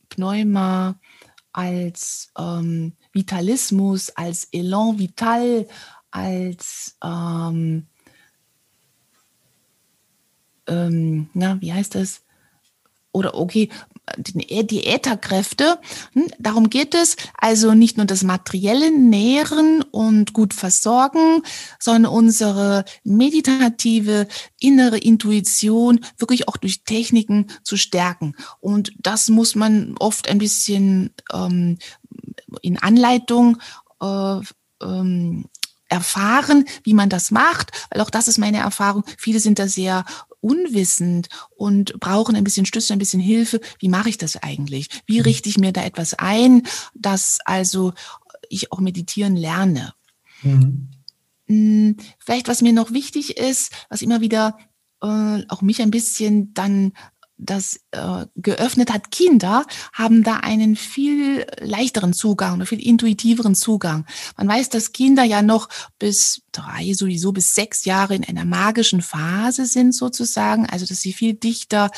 [0.09, 0.99] Pneuma,
[1.51, 5.67] als ähm, Vitalismus, als Elan Vital,
[6.11, 7.87] als ähm,
[10.67, 12.23] ähm, na, wie heißt das?
[13.11, 13.69] Oder okay,
[14.17, 15.79] die Ätherkräfte.
[16.13, 17.15] Hm, darum geht es.
[17.37, 21.43] Also nicht nur das materielle Nähren und gut versorgen,
[21.79, 24.27] sondern unsere meditative
[24.59, 28.35] innere Intuition wirklich auch durch Techniken zu stärken.
[28.59, 31.77] Und das muss man oft ein bisschen ähm,
[32.61, 33.57] in Anleitung
[34.01, 34.39] äh,
[34.81, 35.45] ähm,
[35.89, 39.03] erfahren, wie man das macht, weil auch das ist meine Erfahrung.
[39.17, 40.03] Viele sind da sehr
[40.41, 43.59] unwissend und brauchen ein bisschen Stütze, ein bisschen Hilfe.
[43.79, 44.89] Wie mache ich das eigentlich?
[45.05, 45.23] Wie mhm.
[45.23, 47.93] richte ich mir da etwas ein, dass also
[48.49, 49.93] ich auch meditieren lerne?
[50.43, 50.89] Mhm.
[51.47, 54.57] Hm, vielleicht, was mir noch wichtig ist, was immer wieder
[55.01, 56.93] äh, auch mich ein bisschen dann
[57.37, 64.05] das äh, geöffnet hat, Kinder haben da einen viel leichteren Zugang oder viel intuitiveren Zugang.
[64.37, 65.69] Man weiß, dass Kinder ja noch
[65.99, 71.13] bis drei, sowieso bis sechs Jahre in einer magischen Phase sind sozusagen, also dass sie
[71.13, 71.91] viel dichter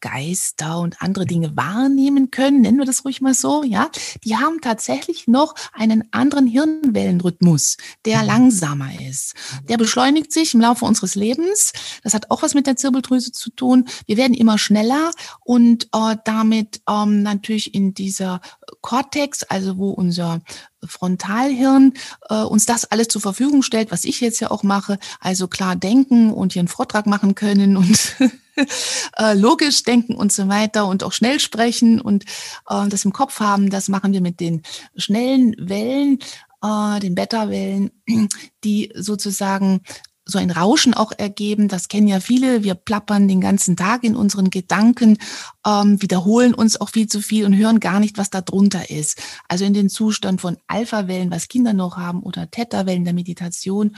[0.00, 3.90] Geister und andere Dinge wahrnehmen können, nennen wir das ruhig mal so, ja,
[4.24, 8.26] die haben tatsächlich noch einen anderen Hirnwellenrhythmus, der mhm.
[8.26, 9.34] langsamer ist.
[9.68, 11.72] Der beschleunigt sich im Laufe unseres Lebens.
[12.02, 13.86] Das hat auch was mit der Zirbeldrüse zu tun.
[14.06, 15.10] Wir werden immer schneller
[15.44, 18.40] und äh, damit ähm, natürlich in dieser
[18.80, 20.40] Cortex, also wo unser
[20.84, 21.94] Frontalhirn
[22.28, 25.76] äh, uns das alles zur Verfügung stellt, was ich jetzt ja auch mache, also klar
[25.76, 28.16] denken und hier einen Vortrag machen können und
[29.18, 32.24] äh, logisch denken und so weiter und auch schnell sprechen und
[32.68, 34.62] äh, das im Kopf haben, das machen wir mit den
[34.96, 36.18] schnellen Wellen,
[36.62, 37.90] äh, den Beta-Wellen,
[38.64, 39.80] die sozusagen
[40.28, 41.68] so ein Rauschen auch ergeben.
[41.68, 42.64] Das kennen ja viele.
[42.64, 45.18] Wir plappern den ganzen Tag in unseren Gedanken,
[45.64, 49.22] ähm, wiederholen uns auch viel zu viel und hören gar nicht, was da drunter ist.
[49.48, 53.96] Also in den Zustand von Alpha-Wellen, was Kinder noch haben, oder Theta-Wellen der Meditation.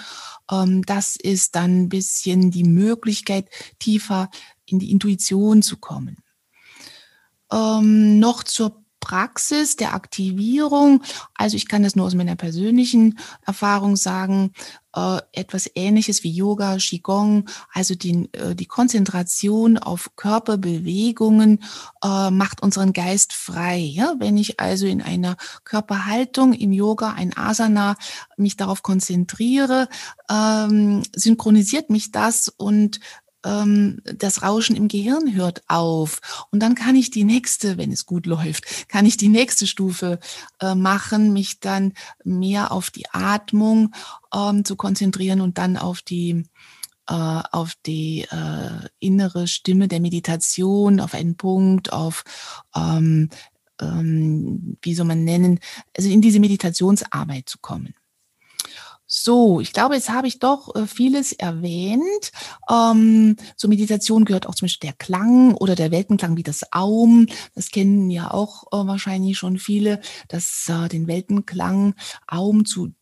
[0.52, 3.48] Ähm, das ist dann ein bisschen die Möglichkeit,
[3.78, 4.28] tiefer
[4.68, 6.16] in die Intuition zu kommen.
[7.50, 11.02] Ähm, noch zur Praxis der Aktivierung.
[11.34, 14.52] Also ich kann das nur aus meiner persönlichen Erfahrung sagen,
[14.94, 21.62] äh, etwas Ähnliches wie Yoga, Qigong, also die, äh, die Konzentration auf Körperbewegungen
[22.04, 23.78] äh, macht unseren Geist frei.
[23.78, 24.14] Ja?
[24.18, 27.96] Wenn ich also in einer Körperhaltung im Yoga, ein Asana,
[28.36, 29.88] mich darauf konzentriere,
[30.30, 33.00] ähm, synchronisiert mich das und
[33.42, 36.20] das Rauschen im Gehirn hört auf.
[36.50, 40.18] Und dann kann ich die nächste, wenn es gut läuft, kann ich die nächste Stufe
[40.60, 41.92] äh, machen, mich dann
[42.24, 43.94] mehr auf die Atmung
[44.34, 46.44] ähm, zu konzentrieren und dann auf die
[47.08, 52.24] äh, auf die äh, innere Stimme der Meditation, auf einen Punkt, auf
[52.76, 53.30] ähm,
[53.80, 55.60] ähm, wie soll man nennen,
[55.96, 57.94] also in diese Meditationsarbeit zu kommen.
[59.10, 62.30] So, ich glaube, jetzt habe ich doch äh, vieles erwähnt.
[62.70, 67.26] Ähm, zur Meditation gehört auch zum Beispiel der Klang oder der Weltenklang wie das Aum.
[67.54, 71.94] Das kennen ja auch äh, wahrscheinlich schon viele, dass äh, den Weltenklang
[72.26, 72.92] Aum zu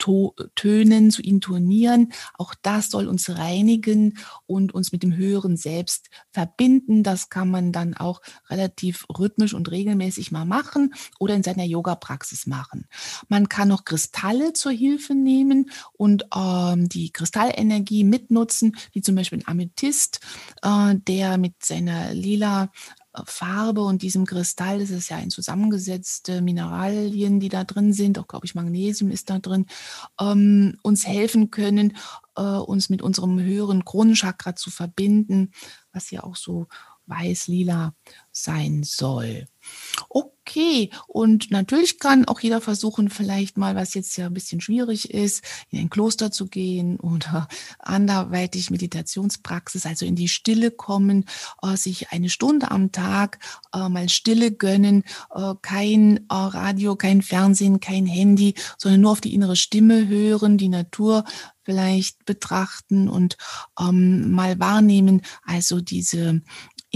[0.55, 2.13] Tönen, zu intonieren.
[2.39, 4.17] Auch das soll uns reinigen
[4.47, 7.03] und uns mit dem höheren Selbst verbinden.
[7.03, 12.47] Das kann man dann auch relativ rhythmisch und regelmäßig mal machen oder in seiner Yoga-Praxis
[12.47, 12.87] machen.
[13.29, 19.39] Man kann noch Kristalle zur Hilfe nehmen und ähm, die Kristallenergie mitnutzen, wie zum Beispiel
[19.39, 20.21] ein Amethyst,
[20.63, 22.71] äh, der mit seiner lila
[23.15, 28.19] äh, Farbe und diesem Kristall, das ist ja ein zusammengesetzte Mineralien, die da drin sind,
[28.19, 29.67] auch glaube ich Magnesium ist da drin,
[30.21, 31.97] ähm, uns helfen können,
[32.37, 35.53] äh, uns mit unserem höheren Kronenchakra zu verbinden,
[35.93, 36.67] was ja auch so
[37.07, 37.95] weiß-lila
[38.33, 39.47] sein soll.
[40.09, 45.13] Okay, und natürlich kann auch jeder versuchen, vielleicht mal, was jetzt ja ein bisschen schwierig
[45.13, 47.49] ist, in ein Kloster zu gehen oder
[47.79, 51.25] anderweitig Meditationspraxis, also in die Stille kommen,
[51.63, 53.39] äh, sich eine Stunde am Tag
[53.75, 55.05] äh, mal Stille gönnen,
[55.35, 60.69] äh, kein Radio, kein Fernsehen, kein Handy, sondern nur auf die innere Stimme hören, die
[60.69, 61.25] Natur
[61.67, 63.37] vielleicht betrachten und
[63.79, 66.43] ähm, mal wahrnehmen, also diese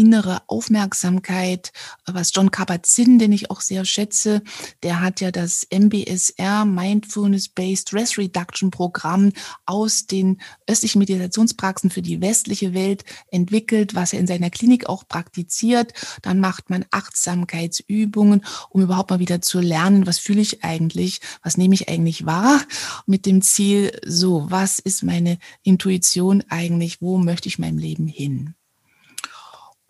[0.01, 1.73] innere Aufmerksamkeit,
[2.07, 4.41] was John Kabat-Zinn, den ich auch sehr schätze,
[4.83, 9.33] der hat ja das MBSR, Mindfulness-Based Stress Reduction Programm
[9.67, 15.07] aus den östlichen Meditationspraxen für die westliche Welt entwickelt, was er in seiner Klinik auch
[15.07, 15.93] praktiziert.
[16.23, 21.59] Dann macht man Achtsamkeitsübungen, um überhaupt mal wieder zu lernen, was fühle ich eigentlich, was
[21.59, 22.63] nehme ich eigentlich wahr,
[23.05, 28.55] mit dem Ziel, so, was ist meine Intuition eigentlich, wo möchte ich meinem Leben hin?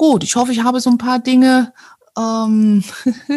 [0.01, 1.75] Gut, ich hoffe, ich habe so ein paar Dinge
[2.17, 2.83] ähm,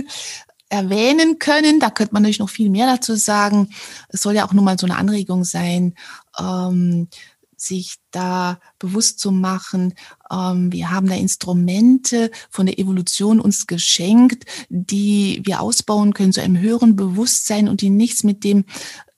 [0.70, 1.82] erwähnen können.
[1.82, 3.68] Da könnte man natürlich noch viel mehr dazu sagen.
[4.08, 5.94] Es soll ja auch nur mal so eine Anregung sein,
[6.40, 7.10] ähm,
[7.58, 9.94] sich da bewusst zu machen.
[10.32, 16.42] Ähm, wir haben da Instrumente von der Evolution uns geschenkt, die wir ausbauen können zu
[16.42, 18.64] einem höheren Bewusstsein und die nichts mit dem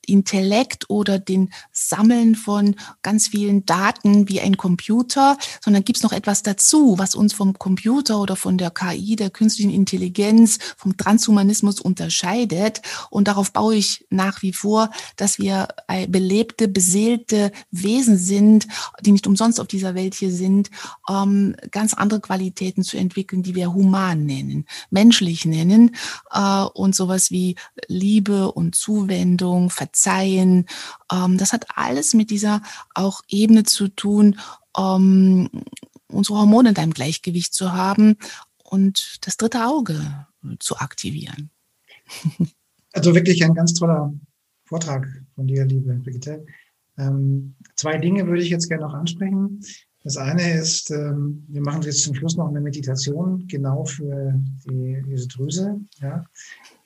[0.06, 6.12] Intellekt oder den Sammeln von ganz vielen Daten wie ein Computer, sondern gibt es noch
[6.12, 11.80] etwas dazu, was uns vom Computer oder von der KI, der künstlichen Intelligenz, vom Transhumanismus
[11.80, 12.82] unterscheidet.
[13.10, 15.68] Und darauf baue ich nach wie vor, dass wir
[16.08, 18.66] belebte, beseelte Wesen sind,
[19.00, 20.70] die nicht umsonst auf dieser Welt hier sind,
[21.08, 25.94] ähm, ganz andere Qualitäten zu entwickeln, die wir human nennen, menschlich nennen
[26.30, 27.56] äh, und sowas wie
[27.88, 30.66] Liebe und Zuwendung, Verzeihung, Verzeihen.
[31.10, 32.62] Ähm, das hat alles mit dieser
[32.94, 34.38] auch Ebene zu tun,
[34.78, 35.48] ähm,
[36.08, 38.16] unsere Hormone in einem Gleichgewicht zu haben
[38.62, 40.26] und das dritte Auge
[40.58, 41.50] zu aktivieren.
[42.92, 44.14] Also wirklich ein ganz toller
[44.64, 46.46] Vortrag von dir, liebe Brigitte.
[46.96, 49.60] Ähm, zwei Dinge würde ich jetzt gerne noch ansprechen.
[50.06, 55.02] Das eine ist, ähm, wir machen jetzt zum Schluss noch eine Meditation genau für die,
[55.04, 55.80] diese Drüse.
[56.00, 56.24] Ja.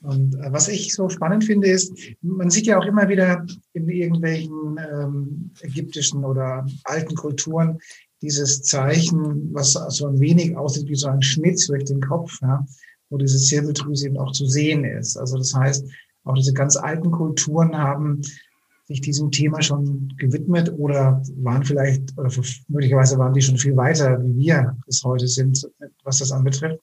[0.01, 1.93] Und äh, was ich so spannend finde, ist,
[2.23, 3.45] man sieht ja auch immer wieder
[3.75, 7.79] in irgendwelchen ähm, ägyptischen oder alten Kulturen
[8.23, 12.65] dieses Zeichen, was so ein wenig aussieht wie so ein Schnitt durch den Kopf, ja,
[13.11, 15.19] wo diese Zirbeldrüse eben auch zu sehen ist.
[15.19, 15.87] Also das heißt,
[16.25, 18.23] auch diese ganz alten Kulturen haben
[18.91, 22.29] sich diesem Thema schon gewidmet oder waren vielleicht, oder
[22.67, 25.65] möglicherweise waren die schon viel weiter, wie wir es heute sind,
[26.03, 26.81] was das anbetrifft.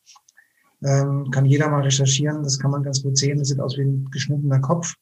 [0.83, 3.39] Ähm, kann jeder mal recherchieren, das kann man ganz gut sehen.
[3.39, 4.95] Das sieht aus wie ein geschnittener Kopf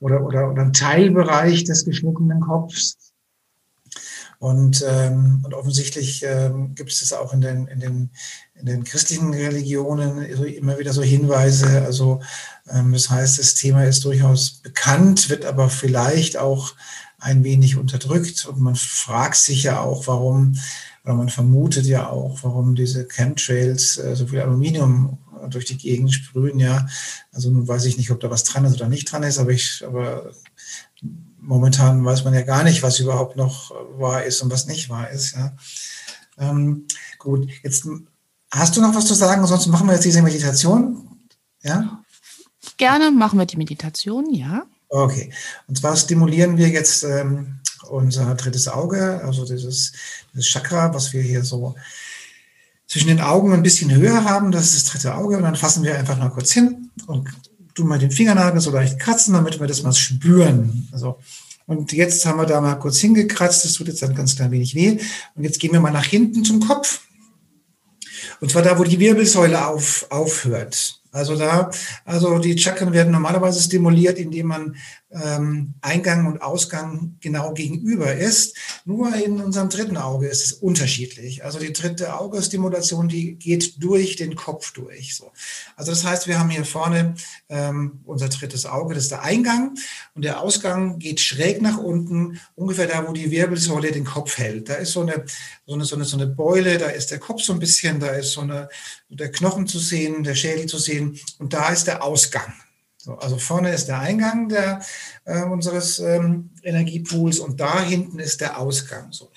[0.00, 3.09] oder, oder, oder ein Teilbereich des geschnittenen Kopfs.
[4.40, 8.10] Und, ähm, und offensichtlich ähm, gibt es das auch in den, in, den,
[8.54, 11.82] in den christlichen Religionen immer wieder so Hinweise.
[11.82, 12.22] Also
[12.70, 16.74] ähm, das heißt, das Thema ist durchaus bekannt, wird aber vielleicht auch
[17.18, 18.46] ein wenig unterdrückt.
[18.46, 20.56] Und man fragt sich ja auch, warum
[21.04, 25.18] oder man vermutet ja auch, warum diese Chemtrails äh, so viel Aluminium
[25.48, 26.86] durch die Gegend sprühen, ja.
[27.32, 29.50] Also nun weiß ich nicht, ob da was dran ist oder nicht dran ist, aber
[29.50, 30.30] ich, aber
[31.40, 35.10] momentan weiß man ja gar nicht, was überhaupt noch wahr ist und was nicht wahr
[35.10, 35.52] ist, ja.
[36.38, 36.86] Ähm,
[37.18, 37.86] gut, jetzt
[38.50, 41.20] hast du noch was zu sagen, sonst machen wir jetzt diese Meditation,
[41.62, 42.02] ja?
[42.76, 44.64] Gerne machen wir die Meditation, ja.
[44.88, 45.32] Okay,
[45.68, 49.92] und zwar stimulieren wir jetzt ähm, unser drittes Auge, also dieses,
[50.32, 51.74] dieses Chakra, was wir hier so
[52.90, 55.36] zwischen den Augen ein bisschen höher haben, das ist das dritte Auge.
[55.36, 57.28] Und dann fassen wir einfach mal kurz hin und
[57.74, 60.88] tun mal den Fingernagel so leicht kratzen, damit wir das mal spüren.
[60.92, 61.18] Also,
[61.66, 64.74] und jetzt haben wir da mal kurz hingekratzt, das tut jetzt ein ganz klein wenig
[64.74, 64.98] weh.
[65.34, 67.02] Und jetzt gehen wir mal nach hinten zum Kopf.
[68.40, 71.00] Und zwar da, wo die Wirbelsäule auf, aufhört.
[71.12, 71.70] Also da,
[72.04, 74.76] also die Chakren werden normalerweise stimuliert, indem man
[75.12, 78.56] ähm, Eingang und Ausgang genau gegenüber ist.
[78.84, 81.44] Nur in unserem dritten Auge ist es unterschiedlich.
[81.44, 85.16] Also die dritte Augestimulation, die geht durch den Kopf durch.
[85.16, 85.32] So.
[85.76, 87.14] Also das heißt, wir haben hier vorne
[87.48, 89.74] ähm, unser drittes Auge, das ist der Eingang
[90.14, 94.68] und der Ausgang geht schräg nach unten, ungefähr da, wo die Wirbelsäule den Kopf hält.
[94.68, 95.24] Da ist so eine,
[95.66, 98.08] so eine, so eine, so eine Beule, da ist der Kopf so ein bisschen, da
[98.10, 98.68] ist so eine,
[99.08, 102.52] der Knochen zu sehen, der Schädel zu sehen und da ist der Ausgang.
[103.10, 104.80] So, also vorne ist der Eingang der,
[105.24, 109.10] äh, unseres ähm, Energiepools und da hinten ist der Ausgang.
[109.10, 109.32] So.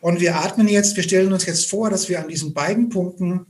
[0.00, 3.46] Und wir atmen jetzt, wir stellen uns jetzt vor, dass wir an diesen beiden Punkten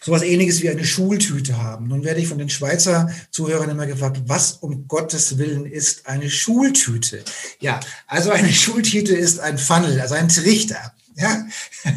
[0.00, 1.86] sowas ähnliches wie eine Schultüte haben.
[1.86, 6.28] Nun werde ich von den Schweizer Zuhörern immer gefragt, was um Gottes Willen ist eine
[6.28, 7.22] Schultüte?
[7.60, 7.78] Ja,
[8.08, 10.94] also eine Schultüte ist ein Funnel, also ein Trichter.
[11.18, 11.46] Ja?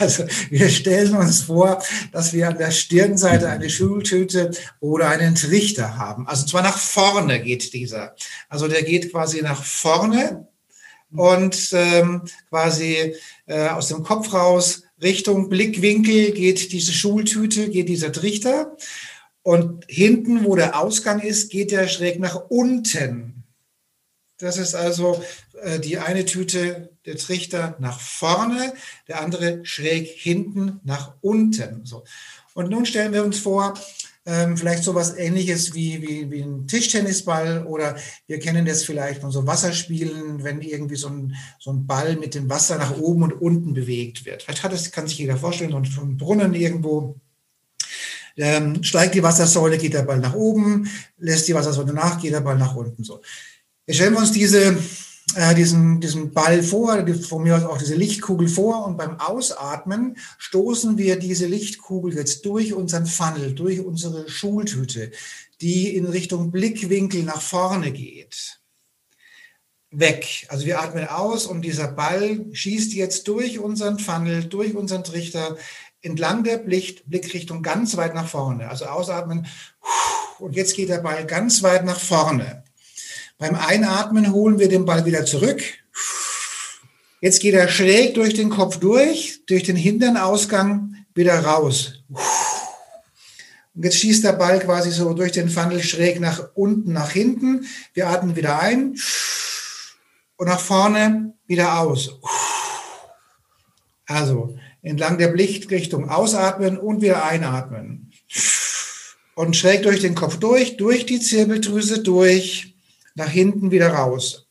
[0.00, 5.96] Also wir stellen uns vor, dass wir an der Stirnseite eine Schultüte oder einen Trichter
[5.96, 6.28] haben.
[6.28, 8.14] Also zwar nach vorne geht dieser.
[8.48, 10.46] Also der geht quasi nach vorne
[11.10, 13.16] und ähm, quasi
[13.46, 18.76] äh, aus dem Kopf raus Richtung Blickwinkel geht diese Schultüte, geht dieser Trichter.
[19.42, 23.37] Und hinten, wo der Ausgang ist, geht er schräg nach unten.
[24.38, 25.22] Das ist also
[25.62, 28.72] äh, die eine Tüte, der Trichter nach vorne,
[29.08, 31.84] der andere schräg hinten nach unten.
[31.84, 32.04] So.
[32.54, 33.74] Und nun stellen wir uns vor,
[34.28, 39.22] ähm, vielleicht so was ähnliches wie, wie, wie ein Tischtennisball oder wir kennen das vielleicht
[39.22, 43.22] von so Wasserspielen, wenn irgendwie so ein, so ein Ball mit dem Wasser nach oben
[43.22, 44.42] und unten bewegt wird.
[44.42, 47.16] Vielleicht hat das, kann sich jeder vorstellen, so ein Brunnen irgendwo.
[48.36, 52.40] Ähm, steigt die Wassersäule, geht der Ball nach oben, lässt die Wassersäule nach, geht der
[52.40, 53.02] Ball nach unten.
[53.02, 53.20] So.
[53.88, 54.76] Stellen wir uns diese
[55.34, 60.16] äh, diesen, diesen Ball vor, von mir aus auch diese Lichtkugel vor und beim Ausatmen
[60.38, 65.10] stoßen wir diese Lichtkugel jetzt durch unseren Funnel, durch unsere Schultüte,
[65.60, 68.60] die in Richtung Blickwinkel nach vorne geht.
[69.90, 70.46] Weg.
[70.48, 75.56] Also wir atmen aus und dieser Ball schießt jetzt durch unseren Funnel, durch unseren Trichter,
[76.00, 78.68] entlang der Blick, Blickrichtung ganz weit nach vorne.
[78.68, 79.46] Also ausatmen
[80.38, 82.64] und jetzt geht der Ball ganz weit nach vorne.
[83.38, 85.62] Beim Einatmen holen wir den Ball wieder zurück.
[87.20, 92.02] Jetzt geht er schräg durch den Kopf durch, durch den Hinternausgang wieder raus.
[92.08, 97.64] Und jetzt schießt der Ball quasi so durch den Funnel schräg nach unten, nach hinten.
[97.94, 98.96] Wir atmen wieder ein
[100.36, 102.18] und nach vorne wieder aus.
[104.06, 108.10] Also entlang der Blickrichtung ausatmen und wieder einatmen.
[109.36, 112.77] Und schräg durch den Kopf durch, durch die Zirbeldrüse durch
[113.18, 114.46] nach hinten wieder raus.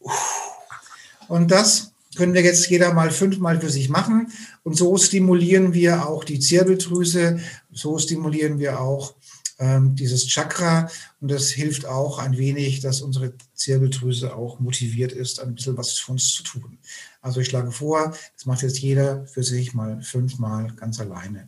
[1.28, 4.32] Und das können wir jetzt jeder mal fünfmal für sich machen.
[4.64, 7.40] Und so stimulieren wir auch die Zirbeldrüse,
[7.72, 9.16] so stimulieren wir auch
[9.60, 10.90] ähm, dieses Chakra.
[11.22, 15.94] Und das hilft auch ein wenig, dass unsere Zirbeldrüse auch motiviert ist, ein bisschen was
[15.94, 16.78] für uns zu tun.
[17.22, 21.48] Also ich schlage vor, das macht jetzt jeder für sich mal fünfmal ganz alleine.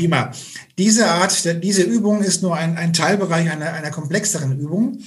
[0.00, 0.32] Prima.
[0.78, 4.98] Diese Art, diese Übung ist nur ein, ein Teilbereich einer, einer komplexeren Übung,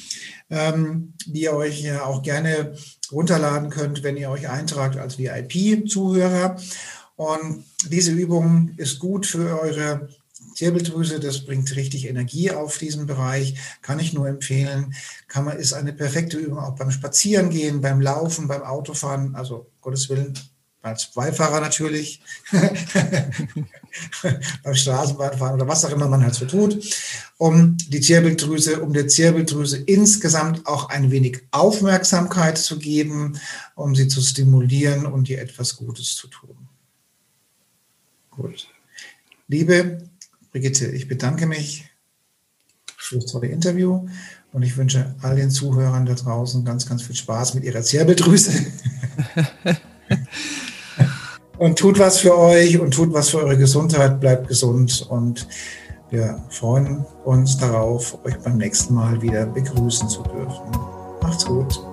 [0.51, 2.75] ähm, die ihr euch ja auch gerne
[3.11, 6.57] runterladen könnt, wenn ihr euch eintragt als VIP-Zuhörer.
[7.15, 10.09] Und diese Übung ist gut für eure
[10.53, 14.93] Zirbeldrüse, das bringt richtig Energie auf diesen Bereich, kann ich nur empfehlen.
[15.27, 20.07] Kann man, ist eine perfekte Übung auch beim Spazierengehen, beim Laufen, beim Autofahren, also Gottes
[20.09, 20.37] Willen,
[20.83, 22.21] als Beifahrer natürlich,
[24.63, 26.77] beim Straßenbahnfahren oder was auch immer man halt so tut,
[27.37, 33.39] um die Zirbeldrüse, um der Zirbeldrüse insgesamt auch ein wenig Aufmerksamkeit zu geben,
[33.75, 36.67] um sie zu stimulieren und ihr etwas Gutes zu tun.
[38.29, 38.67] Gut.
[39.47, 40.09] Liebe
[40.51, 41.85] Brigitte, ich bedanke mich
[42.97, 44.05] für das tolle Interview
[44.51, 48.65] und ich wünsche all den Zuhörern da draußen ganz, ganz viel Spaß mit ihrer Zirbeldrüse.
[51.63, 55.47] und tut was für euch und tut was für eure Gesundheit, bleibt gesund und
[56.09, 60.71] wir freuen uns darauf, euch beim nächsten Mal wieder begrüßen zu dürfen.
[61.21, 61.92] Macht's gut.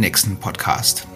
[0.01, 1.07] nächsten Podcast.